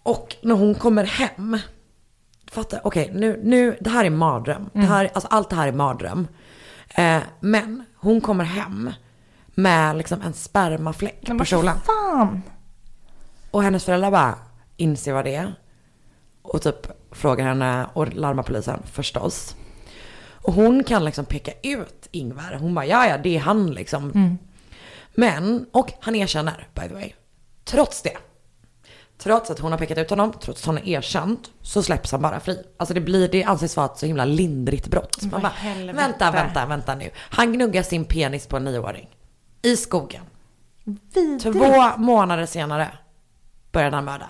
[0.04, 1.58] Och när hon kommer hem.
[2.52, 4.70] Fattar, okej nu, nu, det här är mardröm.
[4.74, 6.28] Det här, alltså allt det här är mardröm.
[6.90, 8.92] Eh, men hon kommer hem
[9.56, 11.78] med liksom en spermafläck Men på kjolen.
[11.86, 12.42] fan.
[13.52, 14.36] Och hennes föräldrar bara
[14.78, 15.56] inser vad det är.
[16.42, 19.56] Och typ frågar henne och larmar polisen förstås.
[20.32, 22.58] Och hon kan liksom peka ut Ingvar.
[22.60, 24.38] Hon bara ja ja det är han liksom.
[25.16, 27.14] Men, och han erkänner by the way.
[27.66, 28.18] Trots det.
[29.18, 32.22] Trots att hon har pekat ut honom, trots att hon har erkänt, så släpps han
[32.22, 32.64] bara fri.
[32.78, 35.22] Alltså det blir, det anses vara ett så himla lindrigt brott.
[35.32, 35.98] Man bara, helvete.
[35.98, 37.10] vänta, vänta, vänta nu.
[37.16, 39.10] Han gnuggar sin penis på en nioåring.
[39.62, 40.24] I skogen.
[40.84, 41.44] Vidrigt.
[41.44, 42.88] Två månader senare
[43.72, 44.30] började han mörda.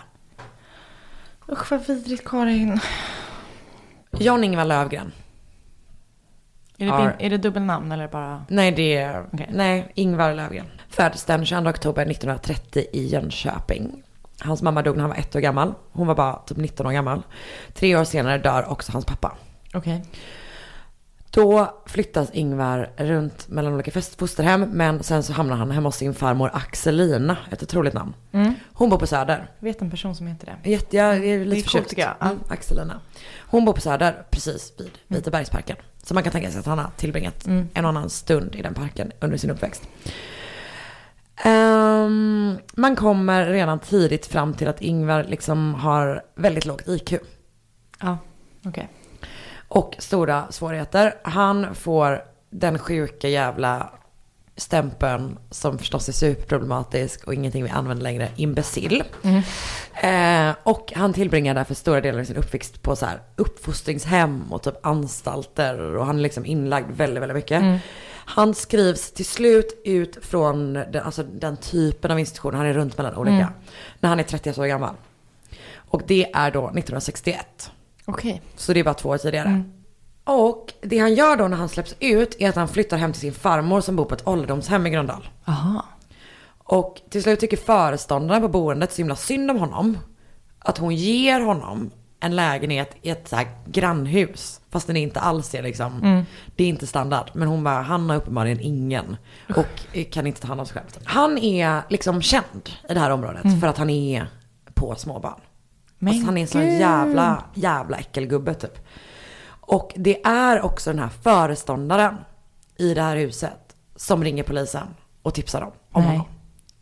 [1.51, 2.79] Usch vad vidrigt Karin.
[4.11, 5.11] John Ingvar Lövgren.
[6.77, 8.45] Är det, Ar- bin- är det dubbelnamn eller bara?
[8.49, 9.25] Nej, det är...
[9.33, 9.49] Okej.
[9.51, 10.65] Nej, Ingvar Lövgren.
[10.89, 14.03] Föddes den 22 oktober 1930 i Jönköping.
[14.39, 15.73] Hans mamma dog när han var ett år gammal.
[15.91, 17.21] Hon var bara typ 19 år gammal.
[17.73, 19.37] Tre år senare dör också hans pappa.
[19.73, 20.05] Okej.
[21.31, 24.61] Då flyttas Ingvar runt mellan olika fosterhem.
[24.61, 27.37] Men sen så hamnar han hemma hos sin farmor Axelina.
[27.51, 28.13] Ett otroligt namn.
[28.73, 29.51] Hon bor på Söder.
[29.59, 30.69] Jag vet en person som heter det.
[30.69, 32.07] Jätte, jag är lite coolt, förtjust.
[32.21, 32.99] Mm, Axelina.
[33.39, 35.77] Hon bor på Söder, precis vid Vitebergsparken.
[36.03, 38.73] Så man kan tänka sig att han har tillbringat en och annan stund i den
[38.73, 39.83] parken under sin uppväxt.
[41.43, 47.13] Ehm, man kommer redan tidigt fram till att Ingvar liksom har väldigt lågt IQ.
[47.99, 48.17] Ja,
[48.65, 48.89] okej.
[49.67, 51.15] Och stora svårigheter.
[51.23, 53.89] Han får den sjuka jävla
[54.57, 59.03] stämpeln som förstås är superproblematisk och ingenting vi använder längre, imbecill.
[59.93, 64.63] Eh, och han tillbringar därför stora delar av sin uppväxt på så här uppfostringshem och
[64.63, 67.63] typ anstalter och han är liksom inlagd väldigt, väldigt mycket.
[68.29, 72.97] Han skrivs till slut ut från den, alltså den typen av institution, han är runt
[72.97, 73.53] mellan olika,
[73.99, 74.95] när han är 30 år gammal.
[75.75, 77.71] Och det är då 1961.
[78.05, 78.41] Okej.
[78.55, 79.63] Så det är bara två år tidigare.
[80.27, 83.21] Och det han gör då när han släpps ut är att han flyttar hem till
[83.21, 85.29] sin farmor som bor på ett ålderdomshem i Gröndal.
[85.45, 85.85] Aha.
[86.57, 89.97] Och till slut tycker föreståndaren på boendet så himla synd om honom.
[90.59, 94.61] Att hon ger honom en lägenhet i ett så här grannhus.
[94.69, 96.25] Fast den inte alls är liksom,
[96.55, 97.31] det är inte standard.
[97.33, 99.17] Men hon bara, han har uppenbarligen ingen.
[99.55, 101.03] Och kan inte ta hand om sig själv.
[101.03, 104.27] Han är liksom känd i det här området för att han är
[104.73, 105.39] på småbarn.
[105.99, 108.87] Men alltså han är en sån jävla, jävla äckelgubbe typ.
[109.67, 112.15] Och det är också den här föreståndaren
[112.77, 114.87] i det här huset som ringer polisen
[115.21, 116.11] och tipsar dem om Nej.
[116.11, 116.25] honom.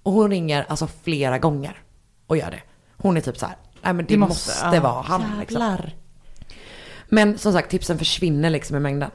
[0.03, 1.81] Och hon ringer alltså flera gånger
[2.27, 2.61] och gör det.
[2.97, 5.23] Hon är typ så här, nej men det, Det måste, måste- ja, vara han.
[5.39, 5.77] Liksom.
[7.09, 9.11] Men som sagt, tipsen försvinner liksom i mängden.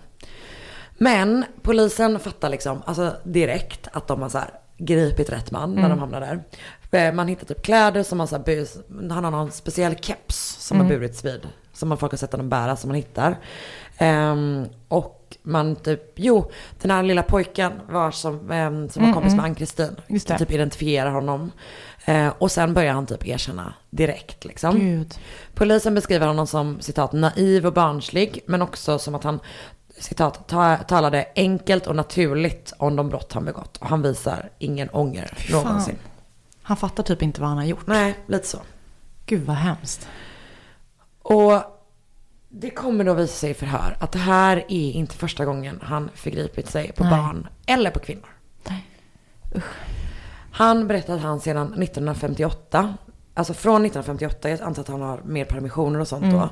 [0.98, 5.88] Men polisen fattar liksom, alltså direkt att de har så här gripit rätt man när
[5.88, 6.44] de hamnar där.
[7.08, 8.66] Eh, Man hittar typ kläder som har så här,
[9.12, 11.48] han har någon speciell keps som har burits vid.
[11.72, 13.36] Som man har sett honom bära som man hittar.
[13.98, 16.50] Ehm, och man typ, jo,
[16.82, 19.96] den här lilla pojken var som, ehm, som var kompis med Ann-Kristin.
[20.08, 20.38] Just det.
[20.38, 21.52] Typ identifierar honom.
[22.04, 24.78] Eh, och sen börjar han typ erkänna direkt liksom.
[24.78, 25.14] Gud.
[25.54, 29.40] Polisen beskriver honom som citat naiv och barnslig, men också som att han
[29.98, 33.76] citat ta, talade enkelt och naturligt om de brott han begått.
[33.76, 35.96] Och han visar ingen ånger någonsin.
[36.62, 37.86] Han fattar typ inte vad han har gjort.
[37.86, 38.58] Nej, lite så.
[39.26, 40.08] Gud vad hemskt.
[41.30, 41.62] Och
[42.48, 46.10] Det kommer då visa sig i förhör att det här är inte första gången han
[46.14, 47.12] förgripit sig på Nej.
[47.12, 48.28] barn eller på kvinnor.
[50.52, 52.94] Han berättar att han sedan 1958,
[53.34, 56.48] alltså från 1958, jag antar att han har mer permissioner och sånt då.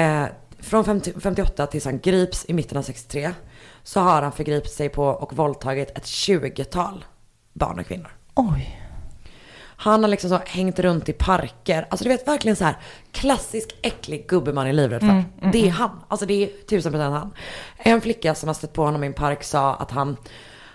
[0.00, 0.26] Eh,
[0.58, 3.32] från 50, 58 tills han grips i mitten av 63
[3.82, 7.04] så har han förgripit sig på och våldtagit ett 20-tal
[7.52, 8.10] barn och kvinnor.
[8.34, 8.87] Oj.
[9.80, 11.86] Han har liksom så hängt runt i parker.
[11.90, 12.76] Alltså du vet verkligen så här
[13.12, 15.24] klassisk äcklig gubbe man är livrädd för.
[15.52, 16.00] det är han.
[16.08, 17.32] Alltså det är tusen procent han.
[17.76, 20.16] En flicka som har stött på honom i en park sa att han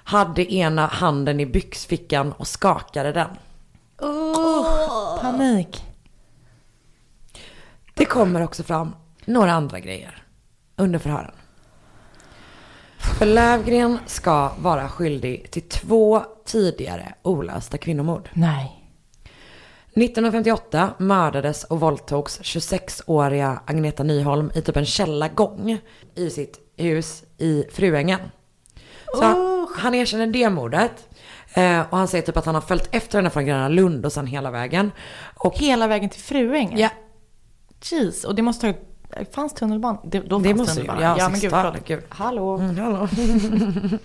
[0.03, 3.29] hade ena handen i byxfickan och skakade den.
[5.21, 5.83] Panik.
[7.93, 8.95] Det kommer också fram
[9.25, 10.23] några andra grejer
[10.75, 11.31] under förhören.
[12.97, 18.29] För Lövgren ska vara skyldig till två tidigare olösta kvinnomord.
[18.33, 18.82] Nej.
[19.95, 25.77] 1958 mördades och våldtogs 26-åriga Agneta Nyholm i typ en källargång
[26.15, 28.19] i sitt hus i Fruängen.
[29.17, 31.07] Så han, han erkänner det mordet.
[31.53, 34.13] Eh, och han säger typ att han har följt efter henne från Gröna Lund och
[34.13, 34.91] sen hela vägen.
[35.35, 36.79] Och Hela vägen till Fruängen?
[36.79, 36.89] ja,
[37.91, 38.73] Jeez, och det måste ha...
[39.31, 40.01] Fanns tunnelbanan?
[40.09, 41.17] Det, då Det fanns måste ju- tunnelbanan.
[41.17, 42.03] ja, ja men gud, 60-talet, förlåt.
[42.09, 42.57] Hallå.
[42.57, 43.07] Mm, hallå.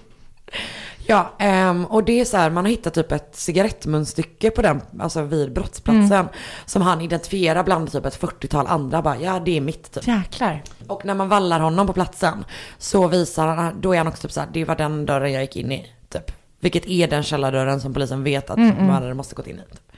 [1.08, 4.80] ja, ehm, och det är så här, man har hittat typ ett cigarettmunstycke på den,
[4.98, 6.28] alltså vid brottsplatsen.
[6.66, 10.06] Som han identifierar bland typ ett 40-tal andra, bara ja det är mitt typ.
[10.06, 10.62] Jäklar.
[10.86, 12.44] Och när man vallar honom på platsen
[12.78, 15.42] så visar han, då är han också typ så här, det var den dörren jag
[15.42, 15.92] gick in i.
[16.08, 16.32] Typ.
[16.60, 19.72] Vilket är den källardörren som polisen vet att mördaren måste gått in i.
[19.72, 19.92] Typ.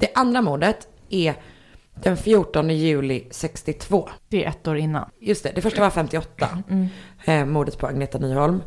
[0.00, 1.34] Det andra mordet är
[1.94, 4.08] den 14 juli 62.
[4.28, 5.10] Det är ett år innan.
[5.20, 6.48] Just det, det första var 58.
[7.24, 8.62] Eh, mordet på Agneta Nyholm.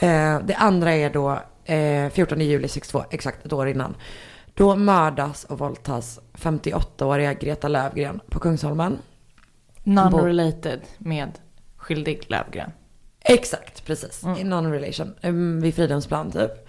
[0.00, 3.96] Eh, det andra är då eh, 14 juli 62, exakt ett år innan.
[4.54, 8.98] Då mördas och våldtas 58-åriga Greta Lövgren på Kungsholmen.
[9.84, 11.30] Non-related med
[11.76, 12.70] skyldig Lövgren.
[13.20, 14.24] Exakt, precis.
[14.24, 15.14] I non-relation.
[15.22, 16.68] Um, vid Fridhemsplan typ.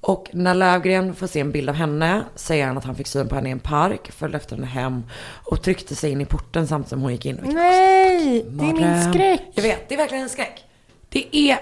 [0.00, 3.28] Och när Lövgren får se en bild av henne säger han att han fick syn
[3.28, 5.04] på henne i en park, följde efter henne hem
[5.44, 7.40] och tryckte sig in i porten samtidigt som hon gick in.
[7.42, 9.42] Nej, det är min skräck.
[9.54, 10.64] Jag vet, det är verkligen en skräck.
[11.08, 11.58] Det är...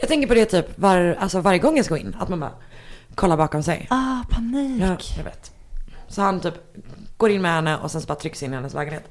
[0.00, 2.40] Jag tänker på det typ var, alltså varje gång jag ska gå in, att man
[2.40, 2.52] bara
[3.14, 3.86] kollar bakom sig.
[3.90, 4.82] Ah, panik.
[4.82, 5.52] Ja, jag vet.
[6.08, 6.54] Så han typ
[7.16, 9.04] går in med henne och sen så bara trycks in i hennes lägenhet.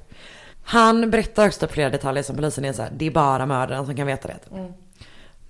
[0.63, 3.85] Han berättar också typ flera detaljer som polisen är så här, det är bara mördaren
[3.85, 4.39] som kan veta det.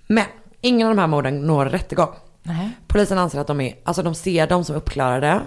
[0.06, 0.24] Men
[0.60, 2.14] ingen av de här morden når rättegång.
[2.42, 2.70] Nej.
[2.86, 5.40] Polisen anser att de är, alltså de ser dem som uppklarade.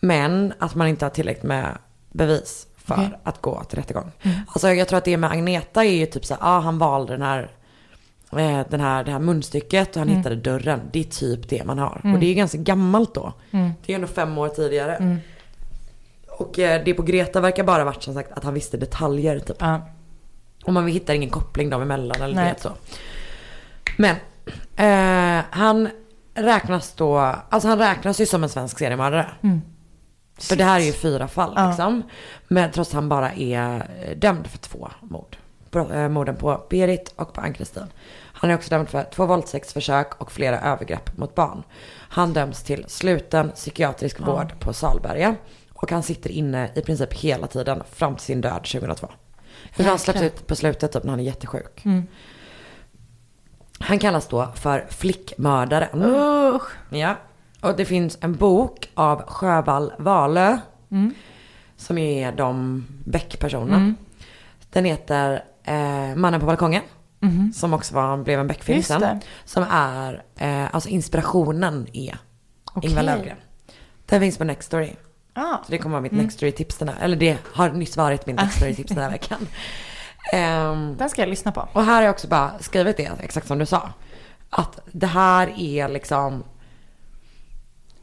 [0.00, 1.78] Men att man inte har tillräckligt med
[2.12, 3.18] bevis för Okej.
[3.22, 4.12] att gå till rättegång.
[4.46, 7.12] Alltså jag tror att det med Agneta är ju typ så här, ja han valde
[7.12, 7.50] den här,
[8.70, 10.80] den här, det här munstycket och han hittade dörren.
[10.92, 12.00] Det är typ det man har.
[12.14, 13.32] Och det är ganska gammalt då.
[13.50, 15.18] Det är ändå fem år tidigare.
[16.28, 19.56] Och eh, det på Greta verkar bara varit som sagt att han visste detaljer typ.
[19.60, 19.88] Ja.
[20.64, 22.54] Och man hittar ingen koppling dem emellan eller Nej.
[22.56, 22.70] det så.
[23.96, 24.16] Men
[24.76, 25.88] eh, han
[26.34, 29.26] räknas då, alltså han räknas ju som en svensk seriemördare.
[30.38, 31.66] För det här är ju fyra fall Ja.
[31.68, 32.02] liksom.
[32.48, 35.36] Men trots att han bara är eh, dömd för två mord.
[35.80, 37.86] Eh, Morden på Berit och på Ann-Kristin.
[38.32, 41.62] Han är också dömd för två våldtäktsförsök och flera övergrepp mot barn.
[42.08, 45.34] Han döms till sluten psykiatrisk vård på Salberga.
[45.72, 49.08] Och han sitter inne i princip hela tiden fram till sin död 2002.
[49.68, 51.82] Jag tror han släpps ut på slutet typ när han är jättesjuk.
[53.78, 56.02] Han kallas då för flickmördaren.
[56.02, 56.70] Usch.
[56.90, 57.14] Ja.
[57.60, 60.58] Och det finns en bok av Sjövall Wahlöö.
[61.76, 63.94] Som är de Beck-personerna.
[64.70, 66.82] Den heter eh, Mannen på balkongen.
[67.54, 69.20] Som också var, blev en Beck-film sen.
[69.44, 72.18] Som är, eh, alltså inspirationen är
[72.72, 72.90] Okej.
[72.90, 73.36] Ingvar Löfgren.
[74.06, 74.92] Den finns på Nextory.
[75.34, 75.56] Ah.
[75.64, 78.88] Så det kommer vara mitt Nextory-tips den här, eller det har nyss varit min Nextory-tips
[78.94, 79.46] den här veckan.
[80.32, 81.68] Ehm, Den ska jag lyssna på.
[81.72, 83.90] och här har jag också bara skrivit det, exakt som du sa.
[84.50, 86.44] Att det här är liksom,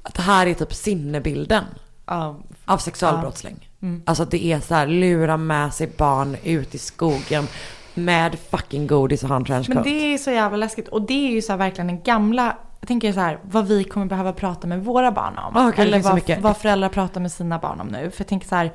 [0.03, 1.63] att det här är typ sinnebilden
[2.05, 2.39] Ja.
[2.65, 3.69] av sexualbrottsling.
[4.05, 7.47] Alltså att det är så här, lura med sig barn ut i skogen
[7.93, 9.75] med fucking godis och ha en trenchcoat.
[9.75, 10.87] Men det är så jävla läskigt.
[10.87, 13.83] Och det är ju så här verkligen den gamla, jag tänker så här, vad vi
[13.83, 15.67] kommer behöva prata med våra barn om.
[15.67, 18.11] Okej, det Eller vad, vad föräldrar pratar med sina barn om nu.
[18.11, 18.73] För jag tänker så här,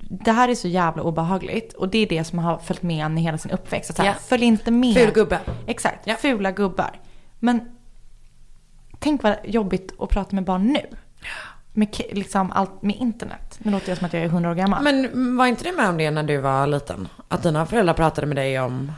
[0.00, 1.72] det här är så jävla obehagligt.
[1.72, 3.90] Och det är det som har följt med en i hela sin uppväxt.
[3.90, 4.14] Att Ja.
[4.28, 4.94] Följ inte med.
[4.94, 5.38] Ful gubbe.
[5.66, 6.14] Exakt, Ja.
[6.14, 7.00] fula gubbar.
[7.38, 7.60] Men
[8.98, 10.80] tänk vad jobbigt att prata med barn nu.
[11.78, 13.58] Med, liksom allt, med internet.
[13.58, 14.82] Nu låter jag som att jag är 100 år gammal.
[14.82, 17.08] Men var inte du med om det när du var liten?
[17.28, 18.92] Att dina föräldrar pratade med dig om...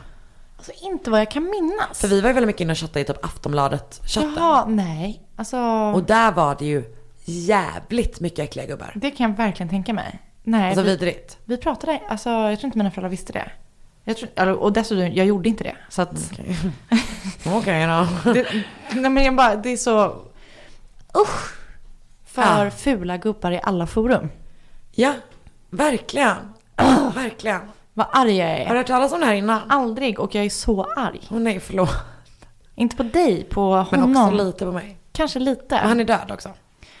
[0.57, 2.01] alltså inte vad jag kan minnas.
[2.01, 4.33] För vi var ju väldigt mycket inne och chattade i typ Aftonbladet-chatten.
[4.37, 5.21] Jaha, nej.
[5.35, 5.57] Alltså,
[5.95, 6.83] Och där var det ju
[7.25, 8.91] jävligt mycket äckliga gubbar.
[8.95, 10.19] det kan jag verkligen tänka mig.
[10.43, 11.37] Nej, Alltså vi, vidrigt.
[11.45, 13.51] vi pratade, alltså jag tror inte mina föräldrar visste det.
[14.03, 15.75] Jag tror, eller- och dessutom, jag gjorde inte det.
[15.89, 16.31] Så att,
[17.45, 17.87] Okej
[18.23, 18.31] då.
[18.33, 18.45] det,
[18.93, 20.05] nej men jag bara, det är så,
[21.17, 21.60] usch.
[22.33, 22.71] För Ja.
[22.71, 24.29] fula gubbar i alla forum.
[24.91, 25.13] Ja,
[25.69, 26.35] verkligen.
[27.15, 27.61] Verkligen.
[27.93, 28.75] Vad arg jag Har du är.
[28.75, 29.61] hört talas om det här innan?
[29.69, 31.21] Aldrig, och jag är så arg.
[31.31, 31.89] Åh nej, förlåt.
[32.75, 34.23] Inte på dig, på Men honom.
[34.27, 34.97] också lite på mig.
[35.11, 35.75] Kanske lite.
[35.75, 36.49] Och han är död också.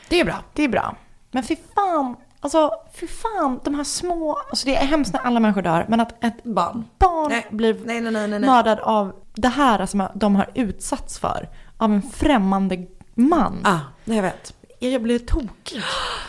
[0.09, 0.35] Det är bra.
[0.53, 0.95] Det är bra.
[1.31, 5.39] Men fy fan, alltså fy fan, de här små, alltså det är hemskt när alla
[5.39, 6.85] människor dör, men att ett Barn.
[6.99, 7.45] barn Nej.
[7.49, 12.01] blir Nej, nej, nej, mördad av det här som de har utsatts för, av en
[12.01, 13.61] främmande man.
[13.63, 14.53] Ah, nej, jag vet.
[14.83, 15.81] Jag blir tokig.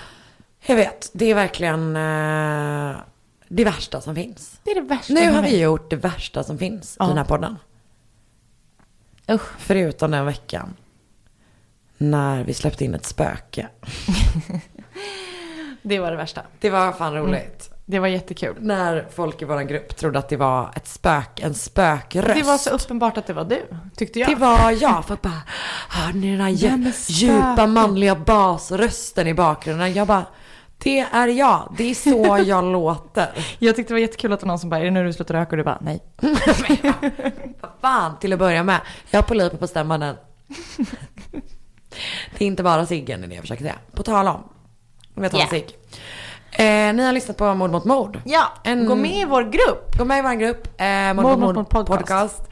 [0.66, 1.11] Jag vet.
[1.12, 2.96] Det är verkligen eh,
[3.48, 4.61] det värsta som finns.
[4.64, 7.05] Det är det värsta Nu har vi gjort det värsta som finns Ja.
[7.05, 7.57] i den här podden.
[9.30, 9.48] Usch.
[9.59, 10.76] Förutom den veckan.
[11.98, 13.68] När vi släppte in ett spöke.
[15.82, 16.42] Det var det värsta.
[16.61, 17.72] Det var fan roligt.
[17.87, 18.57] Det var jättekul.
[18.61, 22.35] När folk i vår grupp trodde att det var ett spök, en spökröst.
[22.35, 23.66] Det var så uppenbart att det var du,
[23.97, 24.28] tyckte jag.
[24.28, 25.05] Det var jag.
[25.07, 25.43] Folk bara,
[25.89, 29.95] hör ni den här dju- Vem är spöket?" djupa manliga basrösten i bakgrunden?
[29.95, 30.24] Jag bara,
[30.78, 31.74] det är jag.
[31.78, 33.28] Det är så jag låter.
[33.59, 35.12] Jag tyckte det var jättekul att det var någon som bara, är det nu du
[35.12, 35.51] slutar röka?
[35.51, 36.03] Och du bara, nej.
[37.61, 38.80] Vad fan, till att börja med.
[39.11, 40.16] Jag har polyper på stämbanden.
[42.39, 43.76] Det är inte bara ciggen, är det jag försöker säga.
[43.93, 44.43] På tal om.
[45.14, 45.47] Om jag tar Ja.
[45.51, 45.76] cigg.
[46.53, 48.20] Eh, ni har lyssnat på Mord mot mord.
[48.24, 49.98] Ja, En- gå med i vår grupp.
[49.98, 51.98] Gå med i vår grupp, eh, Mord Mord mot mord podcast.
[52.00, 52.42] podcast.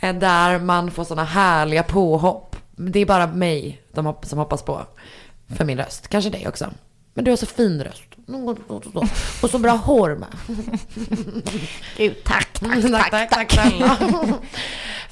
[0.00, 2.56] eh, där man får sådana härliga påhopp.
[2.76, 4.80] Det är bara mig de hopp, som hoppas på.
[5.56, 6.08] För min röst.
[6.08, 6.70] Kanske dig också.
[7.14, 8.02] Men du har så fin röst.
[9.42, 10.28] Och så bra hår med.
[11.96, 13.96] Gud, tack, tack, tack, tack, snälla.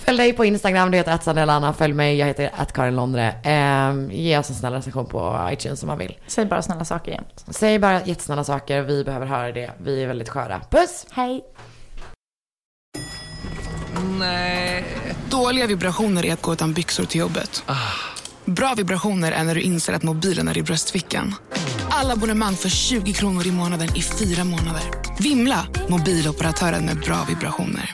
[0.09, 1.73] Följ dig på Instagram, du heter atsandelanna.
[1.73, 3.35] Följ mig, jag heter Karin Londre.
[3.43, 6.17] Eh, ge oss en snäll recension på iTunes om man vill.
[6.27, 7.45] Säg bara snälla saker jämt.
[7.49, 9.71] Säg bara jättesnälla saker, vi behöver höra det.
[9.79, 10.61] Vi är väldigt sköra.
[10.71, 11.07] Puss!
[11.11, 11.45] Hej.
[15.31, 17.65] Dåliga vibrationer är att gå utan byxor till jobbet.
[18.45, 21.35] Bra vibrationer är när du inser att mobilen är i bröstfickan.
[21.91, 24.83] Alla abonnemang för 20 kronor i månaden i fyra månader.
[25.19, 25.67] Vimla!
[25.89, 27.85] Mobiloperatören med bra vibrationer.